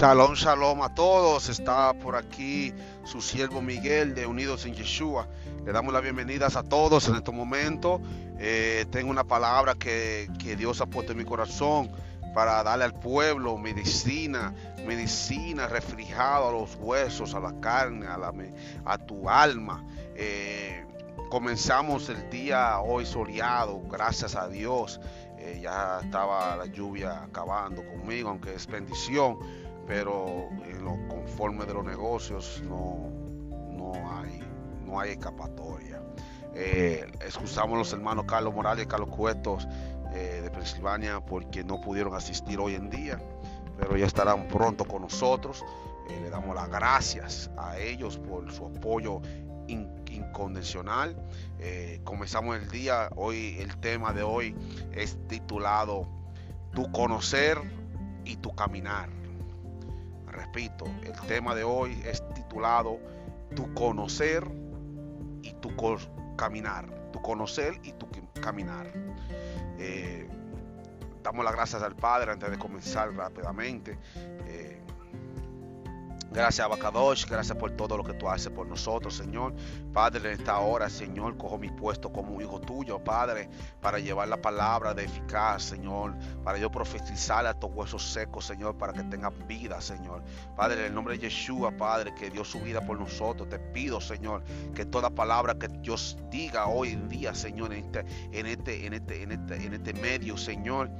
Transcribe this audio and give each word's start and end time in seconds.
Shalom, 0.00 0.32
shalom 0.32 0.80
a 0.80 0.94
todos. 0.94 1.50
Está 1.50 1.92
por 1.92 2.16
aquí 2.16 2.72
su 3.04 3.20
siervo 3.20 3.60
Miguel 3.60 4.14
de 4.14 4.24
Unidos 4.24 4.64
en 4.64 4.72
Yeshua. 4.72 5.28
Le 5.62 5.72
damos 5.72 5.92
las 5.92 6.02
bienvenidas 6.02 6.56
a 6.56 6.62
todos 6.62 7.06
en 7.08 7.16
este 7.16 7.30
momento. 7.32 8.00
Eh, 8.38 8.86
tengo 8.90 9.10
una 9.10 9.24
palabra 9.24 9.74
que, 9.74 10.26
Dios 10.56 10.80
ha 10.80 10.86
puesto 10.86 11.12
en 11.12 11.18
mi 11.18 11.26
corazón 11.26 11.90
para 12.34 12.62
darle 12.62 12.86
al 12.86 12.94
pueblo 12.94 13.58
medicina, 13.58 14.54
medicina 14.86 15.66
refrigerada 15.66 16.48
a 16.48 16.52
los 16.52 16.76
huesos, 16.76 17.34
a 17.34 17.40
la 17.40 17.60
carne, 17.60 18.06
a, 18.06 18.16
la, 18.16 18.32
a 18.86 18.96
tu 18.96 19.28
alma. 19.28 19.84
Eh, 20.16 20.82
comenzamos 21.28 22.08
el 22.08 22.30
día 22.30 22.80
hoy 22.80 23.04
soleado, 23.04 23.82
gracias 23.90 24.34
a 24.34 24.48
Dios. 24.48 24.98
Eh, 25.36 25.60
ya 25.62 26.00
estaba 26.02 26.56
la 26.56 26.66
lluvia 26.66 27.22
acabando 27.22 27.82
conmigo, 27.84 28.30
aunque 28.30 28.54
es 28.54 28.66
bendición 28.66 29.38
pero 29.90 30.48
en 30.68 30.84
lo 30.84 30.96
conforme 31.08 31.66
de 31.66 31.74
los 31.74 31.84
negocios 31.84 32.62
no, 32.64 33.10
no, 33.72 33.92
hay, 34.16 34.40
no 34.86 35.00
hay 35.00 35.10
escapatoria. 35.10 36.00
Eh, 36.54 37.10
excusamos 37.26 37.74
a 37.74 37.78
los 37.78 37.92
hermanos 37.92 38.24
Carlos 38.28 38.54
Morales 38.54 38.84
y 38.84 38.86
Carlos 38.86 39.08
Cuetos 39.08 39.66
eh, 40.14 40.42
de 40.44 40.50
Pensilvania 40.52 41.18
porque 41.18 41.64
no 41.64 41.80
pudieron 41.80 42.14
asistir 42.14 42.60
hoy 42.60 42.76
en 42.76 42.88
día, 42.88 43.20
pero 43.80 43.96
ya 43.96 44.06
estarán 44.06 44.46
pronto 44.46 44.84
con 44.84 45.02
nosotros. 45.02 45.64
Eh, 46.08 46.20
le 46.22 46.30
damos 46.30 46.54
las 46.54 46.68
gracias 46.68 47.50
a 47.58 47.76
ellos 47.76 48.16
por 48.16 48.48
su 48.52 48.66
apoyo 48.66 49.20
incondicional. 49.66 51.16
comenzamos 52.04 52.58
el 52.58 52.70
día, 52.70 53.10
hoy 53.16 53.56
el 53.58 53.76
tema 53.78 54.12
de 54.12 54.22
hoy 54.22 54.54
es 54.92 55.18
titulado 55.26 56.06
Tu 56.74 56.88
conocer 56.92 57.58
y 58.24 58.36
tu 58.36 58.54
caminar 58.54 59.19
repito, 60.30 60.86
el 61.02 61.18
tema 61.26 61.54
de 61.54 61.64
hoy 61.64 62.00
es 62.04 62.22
titulado 62.34 62.98
Tu 63.54 63.72
conocer 63.74 64.46
y 65.42 65.52
tu 65.54 65.70
caminar. 66.36 67.10
Tu 67.12 67.20
conocer 67.20 67.74
y 67.82 67.92
tu 67.92 68.08
caminar. 68.40 68.92
Eh, 69.78 70.28
damos 71.22 71.44
las 71.44 71.54
gracias 71.54 71.82
al 71.82 71.96
Padre 71.96 72.32
antes 72.32 72.50
de 72.50 72.58
comenzar 72.58 73.14
rápidamente. 73.14 73.98
Gracias, 76.32 76.64
Abacadosh. 76.64 77.26
Gracias 77.26 77.58
por 77.58 77.72
todo 77.72 77.96
lo 77.96 78.04
que 78.04 78.14
tú 78.14 78.28
haces 78.28 78.52
por 78.52 78.64
nosotros, 78.64 79.16
Señor. 79.16 79.52
Padre, 79.92 80.32
en 80.32 80.40
esta 80.40 80.60
hora, 80.60 80.88
Señor, 80.88 81.36
cojo 81.36 81.58
mi 81.58 81.70
puesto 81.70 82.12
como 82.12 82.40
hijo 82.40 82.60
tuyo, 82.60 83.02
Padre, 83.02 83.48
para 83.80 83.98
llevar 83.98 84.28
la 84.28 84.40
palabra 84.40 84.94
de 84.94 85.04
eficaz, 85.04 85.64
Señor. 85.64 86.14
Para 86.44 86.58
yo 86.58 86.70
profetizar 86.70 87.44
a 87.46 87.50
estos 87.50 87.70
huesos 87.74 88.12
secos, 88.12 88.44
Señor, 88.44 88.78
para 88.78 88.92
que 88.92 89.02
tengan 89.02 89.34
vida, 89.48 89.80
Señor. 89.80 90.22
Padre, 90.56 90.80
en 90.80 90.86
el 90.86 90.94
nombre 90.94 91.18
de 91.18 91.28
Yeshua, 91.28 91.72
Padre, 91.72 92.14
que 92.14 92.30
dio 92.30 92.44
su 92.44 92.60
vida 92.60 92.80
por 92.80 93.00
nosotros, 93.00 93.48
te 93.48 93.58
pido, 93.58 94.00
Señor, 94.00 94.44
que 94.72 94.84
toda 94.84 95.10
palabra 95.10 95.58
que 95.58 95.66
Dios 95.66 96.16
diga 96.30 96.66
hoy 96.66 96.90
en 96.90 97.08
día, 97.08 97.34
Señor, 97.34 97.72
en 97.72 97.86
este, 97.86 98.04
en 98.32 98.46
este, 98.46 98.86
en 98.86 98.94
este, 98.94 99.22
en 99.22 99.32
este, 99.32 99.56
en 99.56 99.74
este 99.74 99.94
medio, 99.94 100.36
Señor, 100.36 100.90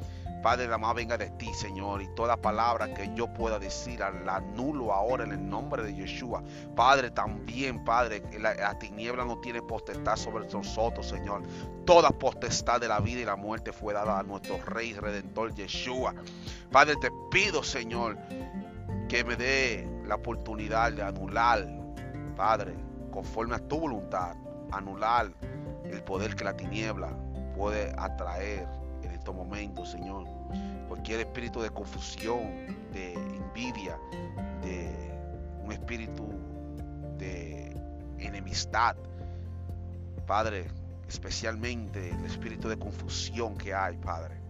Padre, 0.43 0.69
la 0.69 0.78
más 0.78 0.95
venga 0.95 1.19
de 1.19 1.28
ti, 1.31 1.53
Señor, 1.53 2.01
y 2.01 2.09
toda 2.15 2.37
palabra 2.37 2.95
que 2.95 3.12
yo 3.15 3.33
pueda 3.33 3.59
decir, 3.59 4.01
la 4.01 4.37
anulo 4.37 4.93
ahora 4.93 5.25
en 5.25 5.33
el 5.33 5.49
nombre 5.49 5.83
de 5.83 5.95
Yeshua. 5.95 6.43
Padre, 6.75 7.11
también, 7.11 7.84
Padre, 7.84 8.23
la, 8.39 8.79
tiniebla 8.79 9.25
no 9.25 9.39
tiene 9.39 9.61
potestad 9.61 10.17
sobre 10.17 10.47
nosotros, 10.49 11.06
Señor. 11.06 11.43
Toda 11.84 12.11
potestad 12.11 12.81
de 12.81 12.89
la 12.89 13.00
vida 13.00 13.21
y 13.21 13.25
la 13.25 13.37
muerte 13.37 13.73
fue 13.73 13.93
dada 13.93 14.19
a 14.19 14.23
nuestro 14.23 14.59
Rey 14.65 14.95
Redentor 14.95 15.55
Yeshua. 15.55 16.15
Padre, 16.73 16.97
te 16.97 17.11
pido, 17.31 17.62
Señor, 17.62 18.17
que 19.09 19.23
me 19.25 19.37
dé 19.37 19.87
la 20.06 20.15
oportunidad 20.15 20.93
de 20.93 21.03
anular, 21.03 21.69
Padre, 22.34 22.75
conforme 23.11 23.56
a 23.56 23.59
tu 23.59 23.81
voluntad, 23.81 24.34
anular 24.73 25.31
el 25.84 26.03
poder 26.03 26.34
que 26.34 26.45
la 26.45 26.56
tiniebla 26.56 27.12
puede 27.55 27.93
atraer 27.99 28.80
estos 29.20 29.34
momentos, 29.34 29.91
Señor. 29.91 30.25
Cualquier 30.88 31.20
espíritu 31.20 31.60
de 31.60 31.70
confusión, 31.70 32.41
de 32.92 33.12
envidia, 33.12 33.98
de 34.62 34.91
un 35.62 35.72
espíritu 35.72 36.26
de 37.19 37.76
enemistad. 38.19 38.97
Padre, 40.26 40.69
especialmente 41.06 42.10
el 42.10 42.25
espíritu 42.25 42.69
de 42.69 42.78
confusión 42.78 43.56
que 43.56 43.75
hay, 43.75 43.97
Padre. 43.98 44.41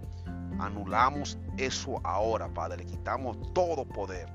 Anulamos 0.58 1.37
eso 1.58 2.00
ahora, 2.04 2.48
Padre. 2.48 2.78
Le 2.78 2.87
quitamos 2.87 3.37
todo 3.52 3.84
poder 3.84 4.28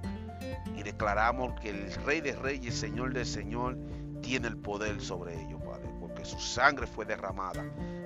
y 0.76 0.84
declaramos 0.84 1.60
que 1.62 1.70
el 1.70 1.94
Rey 2.04 2.20
de 2.20 2.34
Reyes, 2.34 2.76
Señor 2.76 3.14
del 3.14 3.26
Señor, 3.26 3.78
tiene 4.22 4.48
el 4.48 4.58
poder 4.58 5.00
sobre 5.00 5.42
ellos, 5.42 5.62
Padre, 5.64 5.90
porque 6.00 6.26
su 6.26 6.40
sangre 6.40 6.88
fue 6.88 7.06
derramada 7.06 7.64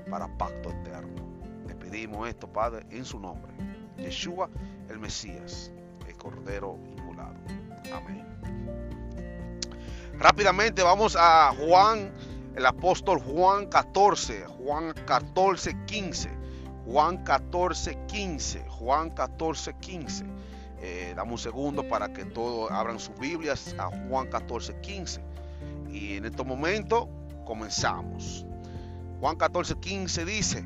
para 0.10 0.28
pacto 0.38 0.70
eterno 0.70 1.29
pedimos 1.90 2.30
esto, 2.30 2.48
Padre, 2.48 2.86
en 2.92 3.04
su 3.04 3.20
nombre. 3.20 3.52
Yeshua, 3.98 4.50
el 4.90 5.00
Mesías, 5.00 5.72
el 6.08 6.16
Cordero 6.18 6.78
Inmolado. 6.96 7.36
Amén. 7.94 8.26
Rápidamente 10.14 10.84
vamos 10.84 11.16
a 11.20 11.52
Juan, 11.58 12.12
el 12.56 12.66
apóstol 12.66 13.20
Juan 13.20 13.68
14, 13.68 14.46
Juan 14.46 14.94
14, 15.08 15.86
15. 15.86 16.30
Juan 16.86 17.24
14, 17.24 17.98
15. 18.08 18.66
Juan 18.70 19.10
14, 19.10 19.74
15. 19.80 20.26
Eh, 20.82 21.14
dame 21.16 21.32
un 21.32 21.38
segundo 21.38 21.88
para 21.88 22.14
que 22.14 22.24
todos 22.26 22.70
abran 22.72 23.00
sus 23.00 23.18
Biblias 23.18 23.76
a 23.80 23.88
Juan 24.08 24.28
14, 24.28 24.80
15. 24.82 25.22
Y 25.92 26.18
en 26.18 26.26
este 26.26 26.44
momento 26.44 27.10
comenzamos. 27.46 28.46
Juan 29.20 29.36
14, 29.36 29.76
15 29.80 30.26
dice, 30.26 30.66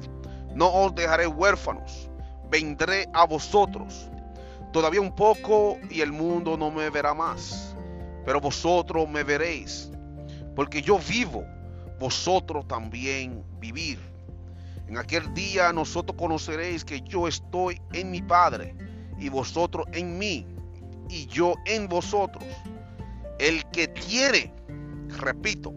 no 0.55 0.67
os 0.67 0.93
dejaré 0.95 1.27
huérfanos, 1.27 2.09
vendré 2.49 3.07
a 3.13 3.25
vosotros. 3.25 4.09
Todavía 4.71 5.01
un 5.01 5.13
poco 5.13 5.77
y 5.89 6.01
el 6.01 6.11
mundo 6.11 6.57
no 6.57 6.71
me 6.71 6.89
verá 6.89 7.13
más, 7.13 7.75
pero 8.25 8.39
vosotros 8.39 9.09
me 9.09 9.23
veréis, 9.23 9.91
porque 10.55 10.81
yo 10.81 10.99
vivo, 10.99 11.43
vosotros 11.99 12.67
también 12.67 13.43
vivir. 13.59 13.99
En 14.87 14.97
aquel 14.97 15.33
día 15.33 15.71
nosotros 15.71 16.17
conoceréis 16.17 16.83
que 16.83 17.01
yo 17.01 17.27
estoy 17.27 17.81
en 17.93 18.11
mi 18.11 18.21
Padre 18.21 18.75
y 19.17 19.29
vosotros 19.29 19.85
en 19.93 20.17
mí 20.17 20.45
y 21.09 21.27
yo 21.27 21.55
en 21.65 21.87
vosotros. 21.87 22.43
El 23.39 23.63
que 23.71 23.87
tiene, 23.87 24.53
repito, 25.19 25.73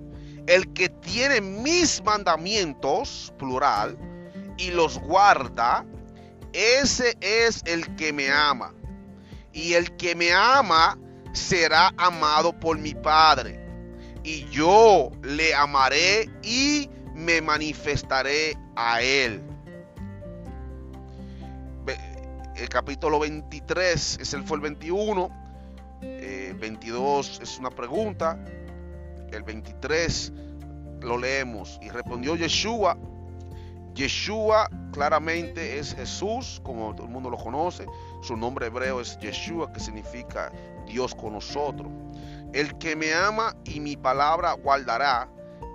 el 0.46 0.72
que 0.72 0.88
tiene 0.88 1.40
mis 1.40 2.02
mandamientos, 2.02 3.32
plural, 3.38 3.96
y 4.56 4.70
los 4.70 4.98
guarda, 4.98 5.84
ese 6.52 7.16
es 7.20 7.62
el 7.66 7.96
que 7.96 8.12
me 8.12 8.30
ama. 8.30 8.72
Y 9.52 9.74
el 9.74 9.94
que 9.96 10.14
me 10.14 10.32
ama 10.32 10.98
será 11.32 11.92
amado 11.96 12.58
por 12.58 12.78
mi 12.78 12.94
Padre. 12.94 13.60
Y 14.22 14.48
yo 14.50 15.10
le 15.22 15.54
amaré 15.54 16.30
y 16.42 16.88
me 17.14 17.40
manifestaré 17.40 18.56
a 18.76 19.02
él. 19.02 19.42
El 22.56 22.68
capítulo 22.68 23.18
23 23.18 24.18
es 24.20 24.32
el 24.32 24.44
fue 24.44 24.56
el 24.56 24.62
21. 24.62 25.28
22 26.00 27.40
es 27.42 27.58
una 27.58 27.70
pregunta. 27.70 28.38
El 29.32 29.42
23 29.42 30.32
lo 31.00 31.18
leemos. 31.18 31.80
Y 31.82 31.88
respondió 31.88 32.36
Yeshua 32.36 32.96
Yeshua 33.94 34.69
claramente 34.93 35.79
es 35.79 35.94
Jesús, 35.94 36.61
como 36.64 36.94
todo 36.94 37.06
el 37.06 37.12
mundo 37.12 37.31
lo 37.31 37.37
conoce. 37.37 37.87
Su 38.23 38.37
nombre 38.37 38.67
hebreo 38.67 39.00
es 39.00 39.19
Yeshua, 39.20 39.73
que 39.73 39.81
significa 39.81 40.50
Dios 40.87 41.14
con 41.14 41.35
nosotros. 41.35 41.91
El 42.52 42.76
que 42.79 42.96
me 42.96 43.12
ama 43.12 43.55
y 43.64 43.81
mi 43.81 43.96
palabra 43.96 44.52
guardará, 44.52 45.29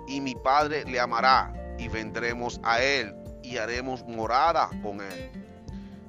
y 0.06 0.20
mi 0.20 0.34
Padre 0.34 0.84
le 0.84 1.00
amará, 1.00 1.52
y 1.78 1.88
vendremos 1.88 2.60
a 2.62 2.80
él 2.82 3.14
y 3.42 3.56
haremos 3.56 4.04
morada 4.06 4.68
con 4.82 5.00
él. 5.00 5.30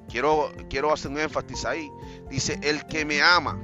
Quiero, 0.08 0.52
quiero 0.68 0.92
hacer 0.92 1.10
un 1.10 1.18
énfasis 1.18 1.64
ahí. 1.64 1.90
Dice, 2.28 2.58
el 2.62 2.84
que 2.86 3.04
me 3.04 3.22
ama, 3.22 3.58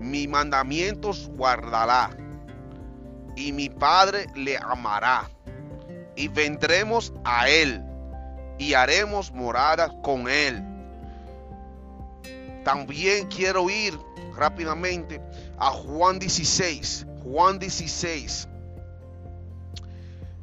mis 0.00 0.28
mandamientos 0.28 1.28
guardará, 1.34 2.10
y 3.36 3.52
mi 3.52 3.68
Padre 3.68 4.26
le 4.34 4.56
amará, 4.58 5.28
y 6.18 6.26
vendremos 6.26 7.12
a 7.24 7.48
él, 7.48 7.80
y 8.58 8.74
haremos 8.74 9.30
morada 9.30 9.88
con 10.02 10.28
él. 10.28 10.60
También 12.64 13.28
quiero 13.28 13.70
ir 13.70 13.96
rápidamente 14.34 15.20
a 15.58 15.70
Juan 15.70 16.18
16, 16.18 17.06
Juan 17.22 17.60
16, 17.60 18.48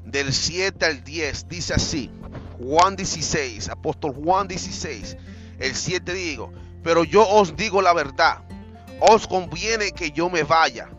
del 0.05 0.31
7 0.31 0.85
al 0.85 1.03
10, 1.03 1.49
dice 1.49 1.73
así, 1.73 2.09
Juan 2.57 2.95
16, 2.95 3.67
apóstol 3.67 4.13
Juan 4.13 4.47
16, 4.47 5.17
el 5.59 5.75
7 5.75 6.13
digo, 6.13 6.53
pero 6.83 7.03
yo 7.03 7.27
os 7.27 7.57
digo 7.57 7.81
la 7.81 7.93
verdad, 7.93 8.45
os 9.01 9.27
conviene 9.27 9.91
que 9.91 10.11
yo 10.11 10.29
me 10.29 10.43
vaya, 10.43 10.89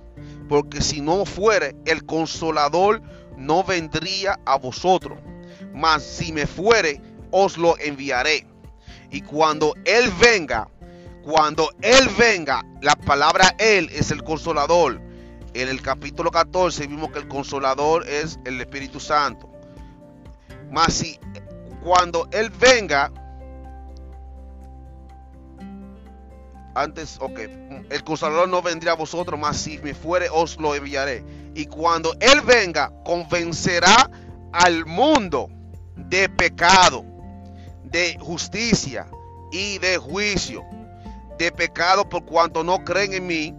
porque 0.51 0.83
si 0.83 1.01
no 1.01 1.25
fuere, 1.25 1.75
el 1.87 2.05
consolador 2.05 3.01
no 3.37 3.65
vendría 3.65 4.39
a 4.45 4.57
vosotros, 4.59 5.19
mas 5.75 6.03
si 6.03 6.33
me 6.33 6.47
fuere, 6.47 7.01
os 7.31 7.57
lo 7.59 7.79
enviaré. 7.79 8.47
Y 9.11 9.21
cuando 9.21 9.75
Él 9.85 10.11
venga, 10.21 10.69
cuando 11.23 11.71
Él 11.83 12.09
venga, 12.19 12.65
la 12.81 12.97
palabra 12.97 13.55
Él 13.59 13.91
es 13.93 14.11
el 14.11 14.23
consolador. 14.23 15.01
En 15.55 15.69
el 15.69 15.81
capítulo 15.81 16.31
14 16.31 16.87
vimos 16.87 17.11
que 17.11 17.19
el 17.19 17.29
consolador 17.29 18.07
es 18.09 18.39
el 18.45 18.61
Espíritu 18.61 19.01
Santo. 19.01 19.51
Mas 20.71 20.95
si 20.95 21.19
cuando 21.83 22.29
Él 22.33 22.51
venga, 22.51 23.13
antes, 26.77 27.17
ok, 27.21 27.39
el 27.89 28.05
consolador 28.05 28.49
no 28.49 28.61
vendría 28.61 28.93
a 28.93 28.97
vosotros, 28.97 29.41
mas 29.41 29.57
si 29.57 29.79
me 29.79 29.95
fuere, 29.95 30.29
os 30.31 30.59
lo 30.59 30.75
enviaré. 30.75 31.25
Y 31.55 31.67
cuando 31.67 32.15
Él 32.21 32.43
venga, 32.43 32.93
convencerá 33.05 34.11
al 34.53 34.85
mundo 34.85 35.49
de 35.97 36.29
pecado, 36.29 37.05
de 37.85 38.19
justicia 38.21 39.07
y 39.51 39.79
de 39.79 39.97
juicio. 39.97 40.65
De 41.39 41.51
pecado 41.53 42.09
por 42.09 42.25
cuanto 42.25 42.63
no 42.65 42.85
creen 42.85 43.13
en 43.13 43.27
mí, 43.27 43.55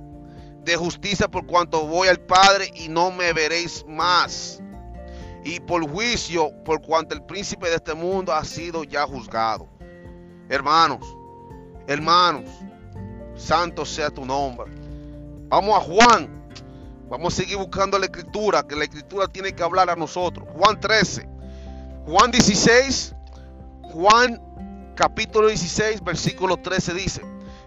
de 0.64 0.76
justicia 0.76 1.28
por 1.28 1.46
cuanto 1.46 1.86
voy 1.88 2.08
al 2.08 2.20
Padre 2.20 2.72
y 2.76 2.88
no 2.88 3.12
me 3.12 3.34
veréis 3.34 3.86
más. 3.88 4.62
Y 5.44 5.60
por 5.60 5.90
juicio 5.90 6.52
por 6.66 6.82
cuanto 6.82 7.16
el 7.16 7.24
príncipe 7.24 7.70
de 7.70 7.76
este 7.76 7.94
mundo 7.94 8.34
ha 8.34 8.44
sido 8.44 8.84
ya 8.84 9.06
juzgado. 9.06 9.68
Hermanos, 10.50 11.06
hermanos, 11.88 12.46
santo 13.38 13.86
sea 13.86 14.10
tu 14.10 14.26
nombre. 14.26 14.72
Vamos 15.50 15.78
a 15.78 15.82
Juan. 15.82 16.38
Vamos 17.10 17.34
a 17.34 17.38
seguir 17.38 17.58
buscando 17.58 17.98
la 17.98 18.06
escritura, 18.06 18.64
que 18.64 18.76
la 18.76 18.84
escritura 18.84 19.28
tiene 19.28 19.54
que 19.54 19.64
hablar 19.64 19.90
a 19.90 19.96
nosotros. 19.96 20.46
Juan 20.54 20.78
13, 20.78 21.26
Juan 22.06 22.32
16, 22.32 23.16
Juan 23.84 24.42
capítulo 24.94 25.48
16, 25.48 26.04
versículo 26.04 26.58
13 26.58 26.94
dice, 26.94 27.22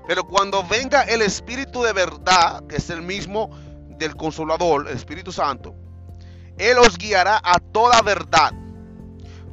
pero 0.07 0.25
cuando 0.25 0.63
venga 0.65 1.03
el 1.05 1.23
Espíritu 1.23 1.83
de 1.83 1.95
verdad, 1.95 2.67
que 2.67 2.77
es 2.77 2.91
el 2.91 3.01
mismo 3.01 3.49
del 3.97 4.15
Consolador, 4.15 4.89
el 4.89 4.97
Espíritu 4.97 5.33
Santo, 5.33 5.75
Él 6.59 6.77
os 6.79 6.99
guiará 6.99 7.41
a 7.43 7.61
toda 7.61 8.03
verdad, 8.03 8.53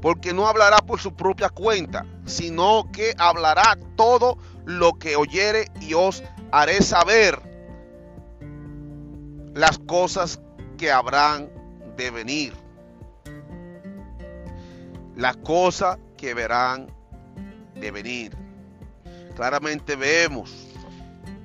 porque 0.02 0.34
no 0.34 0.48
hablará 0.48 0.80
por 0.80 1.00
su 1.00 1.16
propia 1.16 1.48
cuenta, 1.50 2.06
sino 2.26 2.92
que 2.92 3.14
hablará 3.18 3.78
todo 3.96 4.38
lo 4.68 5.00
que 5.00 5.16
oyere 5.16 5.72
y 5.80 5.94
os 5.94 6.22
haré 6.52 6.82
saber 6.82 7.42
las 9.54 9.80
cosas 9.80 10.42
que 10.78 10.92
habrán 10.92 11.50
de 11.96 12.12
venir. 12.12 12.54
Las 15.16 15.38
cosas 15.38 15.98
que 16.18 16.34
verán 16.34 16.92
de 17.76 17.92
venir. 17.92 18.36
Claramente 19.38 19.96
vemos 19.96 20.54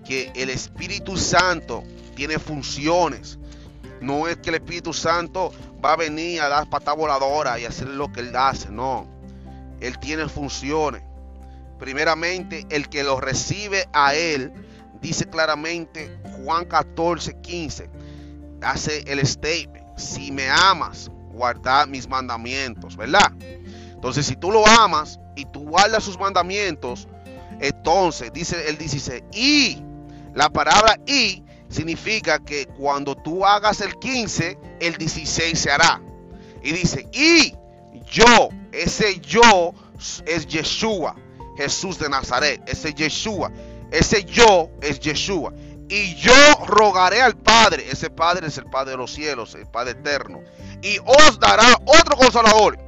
que 0.05 0.33
el 0.35 0.51
Espíritu 0.51 1.17
Santo 1.17 1.85
tiene 2.17 2.41
funciones. 2.41 3.39
No 4.01 4.27
es 4.27 4.39
que 4.39 4.51
el 4.51 4.57
Espíritu 4.57 4.93
Santo 4.93 5.53
va 5.83 5.93
a 5.93 5.97
venir 5.97 6.41
a 6.41 6.49
dar 6.49 6.69
patada 6.69 6.97
voladora 6.97 7.61
y 7.61 7.67
hacer 7.67 7.87
lo 7.87 8.11
que 8.11 8.19
él 8.19 8.35
hace, 8.35 8.69
no. 8.69 9.07
Él 9.81 9.97
tiene 10.01 10.29
funciones. 10.29 11.05
Primeramente, 11.83 12.65
el 12.71 12.89
que 12.89 13.03
lo 13.03 13.21
recibe 13.21 13.89
a 13.93 14.15
él, 14.15 14.53
dice 15.01 15.27
claramente 15.27 16.17
Juan 16.37 16.65
14, 16.65 17.41
15, 17.41 17.91
hace 18.61 19.03
el 19.09 19.27
statement, 19.27 19.99
si 19.99 20.31
me 20.31 20.49
amas, 20.49 21.11
guarda 21.33 21.85
mis 21.87 22.09
mandamientos, 22.09 22.97
¿verdad? 22.97 23.33
Entonces, 23.41 24.27
si 24.27 24.37
tú 24.37 24.53
lo 24.53 24.65
amas 24.65 25.19
y 25.35 25.45
tú 25.47 25.65
guardas 25.71 26.05
sus 26.05 26.17
mandamientos, 26.21 27.09
entonces, 27.59 28.33
dice 28.33 28.69
el 28.69 28.79
16, 28.79 29.25
y 29.33 29.83
la 30.35 30.51
palabra 30.51 31.01
y 31.05 31.43
significa 31.69 32.39
que 32.39 32.67
cuando 32.79 33.17
tú 33.17 33.45
hagas 33.45 33.81
el 33.81 33.99
15, 33.99 34.57
el 34.79 34.97
16 34.99 35.59
se 35.59 35.73
hará. 35.73 36.01
Y 36.63 36.71
dice, 36.71 37.09
y 37.13 37.57
yo, 38.09 38.51
ese 38.71 39.19
yo 39.19 39.75
es 40.25 40.47
Yeshua. 40.47 41.17
Jesús 41.57 41.99
de 41.99 42.09
Nazaret, 42.09 42.63
ese 42.67 42.95
Yeshua, 42.95 43.51
ese 43.91 44.25
yo 44.25 44.71
es 44.81 45.01
Yeshua. 45.01 45.53
Y 45.89 46.15
yo 46.15 46.33
rogaré 46.67 47.21
al 47.21 47.37
Padre, 47.37 47.85
ese 47.91 48.09
Padre 48.09 48.47
es 48.47 48.57
el 48.57 48.65
Padre 48.65 48.93
de 48.93 48.97
los 48.97 49.13
cielos, 49.13 49.55
el 49.55 49.67
Padre 49.67 49.93
eterno. 49.93 50.41
Y 50.81 50.99
os 50.99 51.39
dará 51.39 51.67
otro 51.85 52.17
consolador 52.17 52.79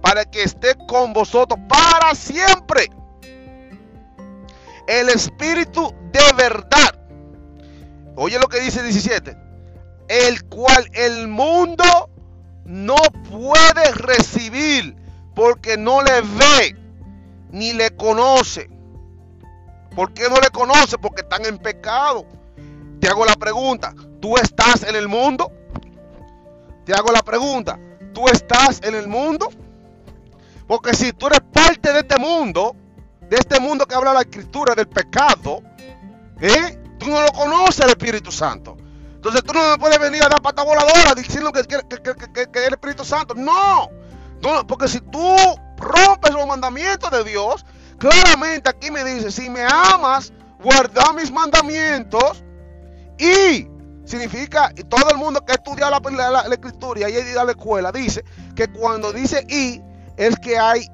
para 0.00 0.24
que 0.24 0.42
esté 0.42 0.74
con 0.88 1.12
vosotros 1.12 1.60
para 1.68 2.14
siempre. 2.14 2.90
El 4.88 5.10
Espíritu 5.10 5.94
de 6.12 6.32
verdad. 6.36 6.94
Oye 8.16 8.38
lo 8.38 8.48
que 8.48 8.60
dice 8.60 8.82
17. 8.82 9.36
El 10.08 10.44
cual 10.46 10.90
el 10.94 11.28
mundo 11.28 12.10
no 12.64 12.96
puede 13.30 13.92
recibir 13.92 14.96
porque 15.36 15.76
no 15.76 16.02
le 16.02 16.20
ve 16.20 16.79
ni 17.52 17.72
le 17.72 17.94
conoce. 17.96 18.68
¿Por 19.94 20.12
qué 20.12 20.28
no 20.28 20.36
le 20.36 20.50
conoce? 20.50 20.98
Porque 20.98 21.22
están 21.22 21.44
en 21.44 21.58
pecado. 21.58 22.26
Te 23.00 23.08
hago 23.08 23.24
la 23.24 23.34
pregunta, 23.34 23.94
¿tú 24.20 24.36
estás 24.36 24.82
en 24.82 24.94
el 24.94 25.08
mundo? 25.08 25.50
Te 26.84 26.92
hago 26.94 27.10
la 27.12 27.22
pregunta, 27.22 27.78
¿tú 28.12 28.28
estás 28.28 28.80
en 28.82 28.94
el 28.94 29.08
mundo? 29.08 29.48
Porque 30.66 30.94
si 30.94 31.12
tú 31.12 31.26
eres 31.26 31.40
parte 31.40 31.92
de 31.92 32.00
este 32.00 32.18
mundo, 32.18 32.76
de 33.28 33.36
este 33.36 33.58
mundo 33.58 33.86
que 33.86 33.94
habla 33.94 34.12
la 34.12 34.20
escritura 34.20 34.74
del 34.74 34.88
pecado, 34.88 35.62
¿eh? 36.40 36.78
tú 36.98 37.08
no 37.08 37.22
lo 37.22 37.32
conoces 37.32 37.80
el 37.80 37.90
Espíritu 37.90 38.30
Santo. 38.30 38.76
Entonces 39.14 39.42
tú 39.42 39.52
no 39.52 39.78
puedes 39.78 39.98
venir 39.98 40.22
a 40.22 40.28
dar 40.28 40.40
pata 40.40 40.62
voladora 40.62 41.14
diciendo 41.14 41.52
que, 41.52 41.62
que, 41.62 41.78
que, 41.88 42.50
que 42.50 42.58
es 42.60 42.66
el 42.66 42.74
Espíritu 42.74 43.04
Santo. 43.04 43.34
No, 43.34 43.90
no, 44.42 44.66
porque 44.66 44.88
si 44.88 45.00
tú 45.00 45.36
rompes 45.80 46.32
los 46.32 46.46
mandamientos 46.46 47.10
de 47.10 47.24
Dios, 47.24 47.64
claramente 47.98 48.70
aquí 48.70 48.90
me 48.90 49.04
dice, 49.04 49.30
si 49.30 49.50
me 49.50 49.62
amas, 49.62 50.32
guarda 50.62 51.12
mis 51.12 51.30
mandamientos 51.30 52.44
y 53.18 53.66
significa, 54.04 54.72
todo 54.88 55.10
el 55.10 55.16
mundo 55.16 55.44
que 55.44 55.52
estudia 55.52 55.90
la, 55.90 56.00
la, 56.00 56.48
la, 56.48 56.54
escritura 56.54 57.00
y 57.00 57.04
ha 57.04 57.08
ido 57.08 57.40
a 57.40 57.44
la 57.44 57.52
escuela, 57.52 57.92
dice 57.92 58.24
que 58.56 58.68
cuando 58.72 59.12
dice 59.12 59.46
y, 59.48 59.80
es 60.16 60.38
que 60.38 60.58
hay 60.58 60.86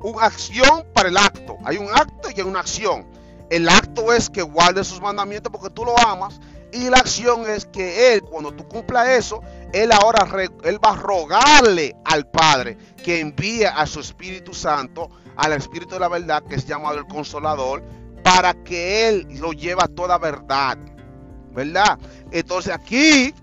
una 0.00 0.26
acción 0.26 0.86
para 0.92 1.08
el 1.08 1.16
acto. 1.16 1.56
Hay 1.64 1.76
un 1.76 1.88
acto 1.88 2.28
y 2.30 2.40
hay 2.40 2.46
una 2.46 2.60
acción. 2.60 3.06
El 3.50 3.68
acto 3.68 4.12
es 4.12 4.28
que 4.28 4.42
guarde 4.42 4.84
sus 4.84 5.00
mandamientos 5.00 5.50
porque 5.50 5.70
tú 5.70 5.84
lo 5.84 5.98
amas. 5.98 6.40
Y 6.72 6.90
la 6.90 6.98
acción 6.98 7.48
es 7.48 7.64
que 7.64 8.12
Él, 8.12 8.22
cuando 8.22 8.52
tú 8.52 8.66
cumplas 8.68 9.08
eso, 9.08 9.42
Él 9.72 9.90
ahora 9.90 10.28
él 10.64 10.78
va 10.84 10.90
a 10.92 10.96
rogarle 10.96 11.96
al 12.04 12.26
Padre 12.26 12.76
que 13.02 13.20
envíe 13.20 13.64
a 13.64 13.86
su 13.86 14.00
Espíritu 14.00 14.52
Santo, 14.52 15.08
al 15.36 15.52
Espíritu 15.54 15.94
de 15.94 16.00
la 16.00 16.08
verdad, 16.08 16.42
que 16.42 16.56
es 16.56 16.66
llamado 16.66 16.98
el 16.98 17.06
Consolador, 17.06 17.82
para 18.22 18.52
que 18.52 19.08
Él 19.08 19.26
lo 19.40 19.52
lleve 19.52 19.82
a 19.82 19.88
toda 19.88 20.18
verdad. 20.18 20.76
¿Verdad? 21.52 21.98
Entonces 22.30 22.72
aquí, 22.72 23.34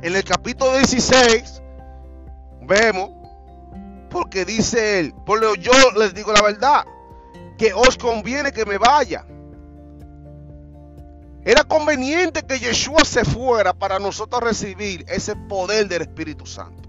en 0.00 0.16
el 0.16 0.24
capítulo 0.24 0.72
16, 0.72 1.62
vemos, 2.62 3.10
porque 4.10 4.46
dice 4.46 5.00
Él, 5.00 5.14
por 5.26 5.38
lo 5.40 5.54
yo 5.54 5.72
les 5.98 6.14
digo 6.14 6.32
la 6.32 6.40
verdad, 6.40 6.86
que 7.58 7.74
os 7.74 7.98
conviene 7.98 8.52
que 8.52 8.64
me 8.64 8.78
vaya 8.78 9.26
era 11.46 11.62
conveniente 11.62 12.44
que 12.44 12.58
Yeshua 12.58 13.04
se 13.04 13.24
fuera 13.24 13.72
para 13.72 14.00
nosotros 14.00 14.42
recibir 14.42 15.04
ese 15.06 15.36
poder 15.36 15.86
del 15.86 16.02
Espíritu 16.02 16.44
Santo. 16.44 16.88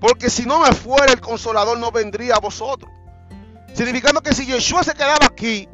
Porque 0.00 0.28
si 0.28 0.46
no 0.46 0.58
me 0.58 0.72
fuera, 0.72 1.12
el 1.12 1.20
consolador 1.20 1.78
no 1.78 1.92
vendría 1.92 2.34
a 2.34 2.40
vosotros. 2.40 2.90
Significando 3.72 4.20
que 4.20 4.34
si 4.34 4.46
Yeshua 4.46 4.82
se 4.82 4.94
quedaba 4.94 5.26
aquí, 5.26 5.68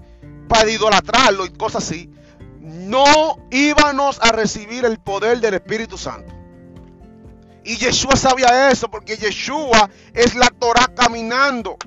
para 0.46 0.70
idolatrarlo 0.70 1.46
y 1.46 1.50
cosas 1.54 1.82
así, 1.82 2.10
no 2.60 3.38
íbamos 3.50 4.20
a 4.20 4.30
recibir 4.30 4.84
el 4.84 4.98
poder 4.98 5.40
del 5.40 5.54
Espíritu 5.54 5.96
Santo. 5.96 6.34
Y 7.64 7.78
Yeshua 7.78 8.16
sabía 8.16 8.70
eso 8.70 8.90
porque 8.90 9.16
Yeshua 9.16 9.88
es 10.12 10.34
la 10.34 10.50
Torah 10.50 10.92
caminando. 10.94 11.78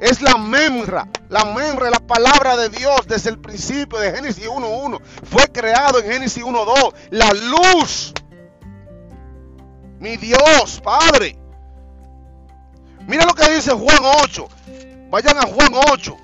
Es 0.00 0.20
la 0.20 0.36
memra, 0.36 1.08
la 1.28 1.44
memra, 1.44 1.90
la 1.90 1.98
palabra 1.98 2.56
de 2.56 2.68
Dios 2.68 3.06
desde 3.06 3.30
el 3.30 3.38
principio 3.38 3.98
de 3.98 4.12
Génesis 4.12 4.46
1.1. 4.46 5.00
Fue 5.24 5.46
creado 5.48 5.98
en 5.98 6.10
Génesis 6.10 6.42
1.2. 6.42 6.94
La 7.10 7.32
luz. 7.32 8.12
Mi 9.98 10.16
Dios, 10.16 10.80
Padre. 10.82 11.38
Mira 13.06 13.24
lo 13.24 13.34
que 13.34 13.48
dice 13.50 13.72
Juan 13.72 13.98
8. 14.24 14.48
Vayan 15.10 15.38
a 15.38 15.42
Juan 15.42 15.72
8. 15.92 16.16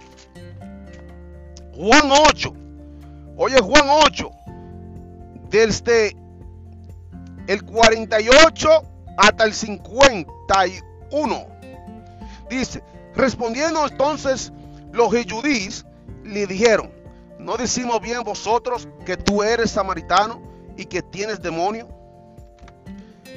Juan 1.74 2.10
8. 2.10 2.52
Oye, 3.36 3.58
Juan 3.60 3.84
8. 3.88 4.30
Desde 5.48 6.16
el 7.46 7.64
48 7.64 8.68
hasta 9.16 9.44
el 9.44 9.54
51. 9.54 11.46
Dice, 12.48 12.82
respondiendo 13.14 13.86
entonces 13.86 14.52
los 14.92 15.08
judíos, 15.08 15.86
le 16.24 16.46
dijeron, 16.46 16.92
¿no 17.38 17.56
decimos 17.56 18.00
bien 18.00 18.22
vosotros 18.22 18.88
que 19.04 19.16
tú 19.16 19.42
eres 19.42 19.70
samaritano 19.70 20.40
y 20.76 20.84
que 20.84 21.02
tienes 21.02 21.40
demonio? 21.40 21.88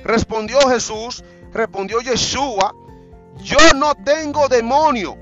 Respondió 0.04 0.60
Jesús, 0.70 1.24
respondió 1.52 2.00
Yeshua, 2.02 2.74
yo 3.38 3.58
no 3.76 3.96
tengo 3.96 4.48
demonio. 4.48 5.18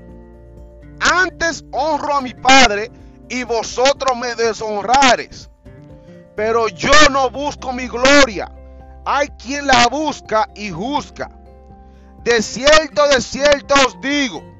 Antes 1.00 1.64
honro 1.72 2.14
a 2.14 2.20
mi 2.20 2.34
Padre 2.34 2.90
y 3.28 3.44
vosotros 3.44 4.16
me 4.16 4.34
deshonrares. 4.34 5.48
Pero 6.36 6.68
yo 6.68 6.92
no 7.10 7.30
busco 7.30 7.72
mi 7.72 7.88
gloria. 7.88 8.50
Hay 9.04 9.28
quien 9.28 9.66
la 9.66 9.86
busca 9.88 10.48
y 10.54 10.70
juzga. 10.70 11.30
De 12.22 12.42
cierto, 12.42 13.06
de 13.08 13.20
cierto 13.20 13.74
os 13.86 14.00
digo 14.00 14.53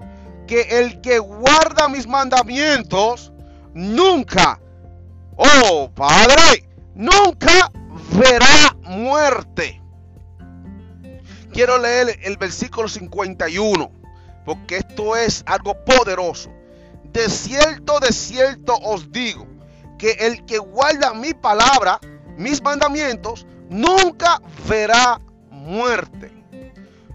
que 0.47 0.81
el 0.81 1.01
que 1.01 1.19
guarda 1.19 1.89
mis 1.89 2.07
mandamientos 2.07 3.33
nunca, 3.73 4.61
oh 5.37 5.91
Padre, 5.95 6.69
nunca 6.95 7.71
verá 8.13 8.77
muerte. 8.83 9.81
Quiero 11.53 11.79
leer 11.79 12.19
el 12.23 12.37
versículo 12.37 12.89
51, 12.89 13.91
porque 14.45 14.79
esto 14.79 15.17
es 15.17 15.45
algo 15.47 15.75
poderoso. 15.85 16.51
De 17.13 17.29
cierto, 17.29 18.01
de 18.01 18.13
cierto 18.13 18.75
os 18.83 19.13
digo, 19.13 19.47
que 19.99 20.13
el 20.21 20.45
que 20.45 20.59
guarda 20.59 21.15
mi 21.15 21.33
palabra, 21.33 22.01
mis 22.37 22.61
mandamientos, 22.61 23.47
nunca 23.71 24.43
verá 24.69 25.21
muerte. 25.49 26.34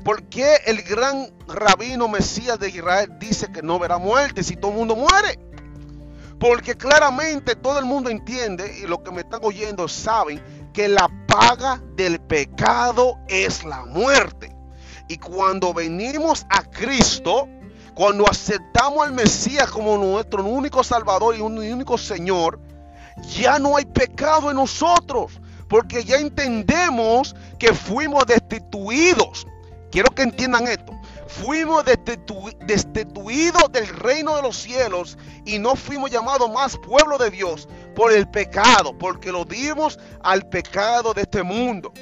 Porque 0.04 0.56
el 0.66 0.82
gran 0.84 1.30
rabino 1.48 2.08
Mesías 2.08 2.60
de 2.60 2.70
Israel 2.70 3.18
dice 3.20 3.52
que 3.52 3.62
no 3.62 3.80
verá 3.80 3.98
muerte 3.98 4.44
si 4.44 4.56
todo 4.56 4.72
el 4.72 4.78
mundo 4.78 4.96
muere? 4.96 5.40
Porque 6.40 6.76
claramente 6.76 7.56
todo 7.56 7.80
el 7.80 7.86
mundo 7.86 8.10
entiende 8.10 8.80
y 8.80 8.88
los 8.88 9.00
que 9.00 9.12
me 9.12 9.22
están 9.22 9.42
oyendo 9.44 9.88
saben 9.90 10.42
que 10.74 10.88
la 10.88 11.10
paga 11.28 11.82
del 11.96 12.20
pecado 12.22 13.18
es 13.28 13.66
la 13.66 13.86
muerte. 13.86 14.56
Y 15.10 15.18
cuando 15.18 15.74
venimos 15.74 16.46
a 16.50 16.64
Cristo, 16.64 17.50
cuando 17.94 18.30
aceptamos 18.30 19.06
al 19.06 19.12
Mesías 19.12 19.70
como 19.70 19.98
nuestro 19.98 20.46
único 20.46 20.84
Salvador 20.84 21.36
y 21.36 21.42
un 21.42 21.58
único 21.58 21.98
Señor, 21.98 22.60
ya 23.36 23.60
no 23.60 23.76
hay 23.76 23.86
pecado 23.86 24.50
en 24.50 24.56
nosotros, 24.56 25.42
porque 25.68 26.06
ya 26.06 26.18
entendemos 26.18 27.36
que 27.58 27.74
fuimos 27.74 28.26
destituidos. 28.26 29.46
Quiero 29.92 30.14
que 30.14 30.24
entiendan 30.24 30.68
esto. 30.68 30.94
Fuimos 31.28 31.84
destituidos 31.86 33.72
del 33.72 33.88
reino 33.88 34.36
de 34.36 34.42
los 34.42 34.58
cielos 34.58 35.18
y 35.46 35.60
no 35.60 35.76
fuimos 35.76 36.12
llamados 36.12 36.52
más 36.52 36.78
pueblo 36.78 37.18
de 37.18 37.30
Dios 37.30 37.68
por 37.96 38.12
el 38.12 38.28
pecado, 38.30 38.98
porque 38.98 39.32
lo 39.32 39.46
dimos 39.46 40.00
al 40.22 40.48
pecado 40.50 41.14
de 41.14 41.22
este 41.22 41.44
mundo. 41.44 41.94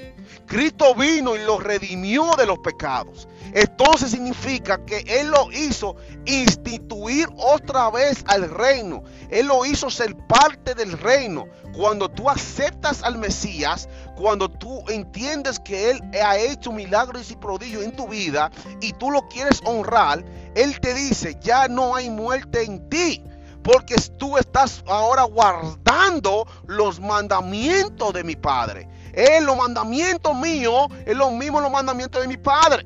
Cristo 0.48 0.96
vino 0.96 1.36
y 1.36 1.40
lo 1.40 1.60
redimió 1.60 2.32
de 2.38 2.46
los 2.46 2.60
pecados. 2.60 3.28
Entonces 3.54 4.12
significa 4.12 4.84
que 4.86 5.04
Él 5.06 5.30
lo 5.30 5.52
hizo 5.52 5.98
instituir 6.26 7.28
otra 7.36 7.90
vez 7.90 8.24
al 8.28 8.50
reino. 8.50 9.04
Él 9.30 9.48
lo 9.48 9.66
hizo 9.66 9.90
ser 9.90 10.16
parte 10.28 10.74
del 10.74 10.94
reino. 10.94 11.48
Cuando 11.76 12.10
tú 12.10 12.30
aceptas 12.30 13.04
al 13.04 13.18
Mesías, 13.18 13.90
cuando 14.16 14.50
tú 14.50 14.84
entiendes 14.88 15.60
que 15.60 15.92
Él 15.92 16.02
ha 16.24 16.38
hecho 16.38 16.72
milagros 16.72 17.30
y 17.30 17.36
prodigios 17.36 17.84
en 17.84 17.96
tu 17.96 18.08
vida 18.08 18.50
y 18.80 18.94
tú 18.94 19.12
lo 19.12 19.28
quieres 19.28 19.62
honrar, 19.66 20.24
Él 20.56 20.80
te 20.80 20.94
dice, 20.94 21.38
ya 21.42 21.68
no 21.68 21.94
hay 21.94 22.10
muerte 22.10 22.64
en 22.64 22.90
ti. 22.90 23.24
Porque 23.64 23.96
tú 24.18 24.38
estás 24.38 24.82
ahora 24.88 25.24
guardando 25.24 26.48
los 26.68 27.02
mandamientos 27.02 28.14
de 28.14 28.24
mi 28.24 28.38
Padre. 28.38 28.88
Es 29.18 29.42
los 29.42 29.58
mandamientos 29.58 30.36
míos, 30.36 30.88
es 31.08 31.18
lo 31.18 31.32
mismo 31.32 31.60
los 31.60 31.72
mandamientos 31.72 32.22
de 32.22 32.28
mi 32.28 32.38
Padre. 32.38 32.86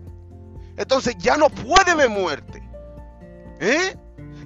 Entonces 0.77 1.17
ya 1.17 1.35
no 1.35 1.49
puede 1.49 1.91
haber 1.91 2.09
muerte. 2.09 2.63
¿Eh? 3.59 3.97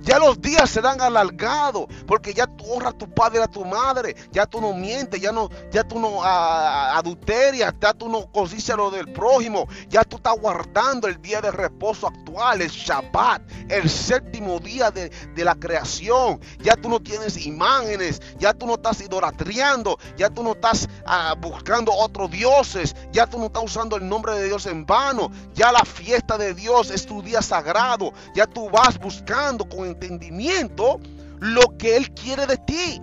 Ya 0.06 0.20
los 0.20 0.40
días 0.40 0.70
serán 0.70 1.02
alargados 1.02 1.88
porque 2.06 2.32
ya 2.32 2.46
tú 2.46 2.72
honras 2.72 2.94
a 2.94 2.98
tu 2.98 3.10
padre 3.10 3.40
y 3.40 3.44
a 3.44 3.48
tu 3.48 3.66
madre. 3.66 4.16
Ya 4.32 4.46
tú 4.46 4.62
no 4.62 4.72
mientes, 4.72 5.20
ya, 5.20 5.32
no, 5.32 5.50
ya 5.72 5.84
tú 5.84 6.00
no 6.00 6.24
adulterias, 6.24 7.74
ya 7.82 7.92
tú 7.92 8.08
no 8.08 8.32
cosicias 8.32 8.78
lo 8.78 8.92
del 8.92 9.12
prójimo. 9.12 9.68
Ya 9.90 10.04
tú 10.04 10.18
estás 10.18 10.36
guardando 10.40 11.08
el 11.08 11.20
día 11.22 11.42
de 11.42 11.50
reposo 11.50 12.08
actual, 12.08 12.62
el 12.62 12.70
Shabbat, 12.70 13.42
el 13.70 13.90
séptimo 13.90 14.60
día 14.60 14.92
de, 14.92 15.12
la 15.44 15.56
creación. 15.56 16.40
Ya 16.60 16.76
tú 16.76 16.88
no 16.88 17.00
tienes 17.00 17.44
imágenes, 17.44 18.22
ya 18.38 18.54
tú 18.54 18.68
no 18.68 18.76
estás 18.76 19.02
idolatriando, 19.02 19.98
ya 20.18 20.30
tú 20.30 20.44
no 20.44 20.52
estás 20.52 20.88
ah, 21.08 21.34
buscando 21.40 21.92
otros 21.92 22.30
dioses, 22.30 22.96
ya 23.12 23.26
tú 23.26 23.40
no 23.40 23.48
estás 23.48 23.64
usando 23.64 23.96
el 23.96 24.08
nombre 24.08 24.36
de 24.36 24.46
Dios 24.46 24.68
en 24.68 24.86
vano. 24.86 25.32
Ya 25.56 25.72
la 25.72 25.84
fiesta 25.84 26.38
de 26.38 26.54
Dios 26.54 26.92
es 26.92 27.08
tu 27.08 27.24
día 27.24 27.42
sagrado. 27.42 28.14
Ya 28.36 28.46
tú 28.46 28.70
vas 28.70 29.00
buscando 29.00 29.68
con 29.68 29.95
entendimiento 29.96 31.00
lo 31.40 31.78
que 31.78 31.98
Él 31.98 32.12
quiere 32.12 32.46
de 32.46 32.58
ti. 32.58 33.02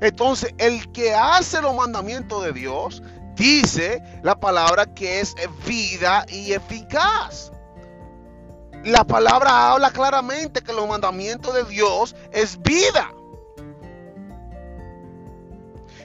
Entonces, 0.00 0.54
el 0.58 0.90
que 0.92 1.14
hace 1.14 1.60
los 1.60 1.74
mandamientos 1.74 2.44
de 2.44 2.52
Dios, 2.52 3.02
dice 3.34 4.02
la 4.22 4.38
palabra 4.38 4.86
que 4.86 5.20
es 5.20 5.34
vida 5.66 6.24
y 6.28 6.52
eficaz. 6.52 7.52
La 8.84 9.04
palabra 9.04 9.72
habla 9.72 9.90
claramente 9.90 10.62
que 10.62 10.72
los 10.72 10.88
mandamientos 10.88 11.52
de 11.54 11.64
Dios 11.64 12.14
es 12.32 12.60
vida. 12.62 13.10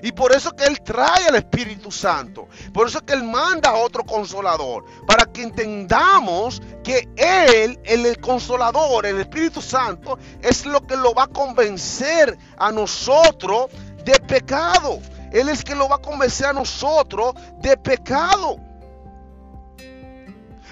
Y 0.03 0.11
por 0.11 0.33
eso 0.33 0.51
que 0.51 0.65
Él 0.65 0.81
trae 0.81 1.27
al 1.29 1.35
Espíritu 1.35 1.89
Santo. 1.89 2.49
Por 2.73 2.87
eso 2.87 2.99
que 3.05 3.13
Él 3.13 3.23
manda 3.23 3.69
a 3.69 3.75
otro 3.75 4.03
consolador. 4.03 4.83
Para 5.07 5.25
que 5.25 5.43
entendamos 5.43 6.61
que 6.83 7.07
Él, 7.15 7.79
el 7.85 8.19
consolador, 8.19 9.05
el 9.05 9.21
Espíritu 9.21 9.61
Santo, 9.61 10.19
es 10.41 10.65
lo 10.65 10.85
que 10.85 10.97
lo 10.97 11.13
va 11.13 11.23
a 11.23 11.27
convencer 11.27 12.37
a 12.57 12.69
nosotros 12.69 13.67
de 14.03 14.19
pecado. 14.19 14.99
Él 15.31 15.47
es 15.47 15.63
que 15.63 15.73
lo 15.73 15.87
va 15.87 15.95
a 15.95 16.01
convencer 16.01 16.47
a 16.47 16.53
nosotros 16.53 17.33
de 17.61 17.77
pecado. 17.77 18.57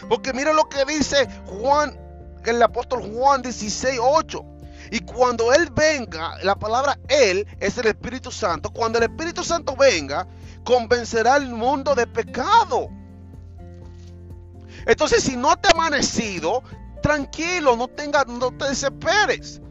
Porque 0.10 0.34
mira 0.34 0.52
lo 0.52 0.68
que 0.68 0.84
dice 0.84 1.30
Juan, 1.46 1.98
el 2.44 2.62
apóstol 2.62 3.02
Juan 3.14 3.42
16, 3.42 3.98
8. 3.98 4.46
Y 4.91 5.00
cuando 5.00 5.53
Él 5.53 5.69
venga, 5.74 6.36
la 6.43 6.55
palabra 6.55 7.00
Él 7.07 7.48
es 7.62 7.77
el 7.77 7.88
Espíritu 7.88 8.29
Santo. 8.29 8.71
Cuando 8.71 8.98
el 8.98 9.05
Espíritu 9.05 9.41
Santo 9.41 9.74
venga, 9.77 10.27
convencerá 10.65 11.36
al 11.36 11.48
mundo 11.48 11.95
de 11.95 12.05
pecado. 12.05 12.89
Entonces, 14.86 15.24
si 15.24 15.38
no 15.38 15.55
te 15.55 15.69
ha 15.69 15.71
amanecido, 15.71 16.62
tranquilo, 17.01 17.77
no, 17.77 17.88
tenga, 17.88 18.25
no 18.25 18.51
te 18.51 18.65
desesperes. 18.65 19.62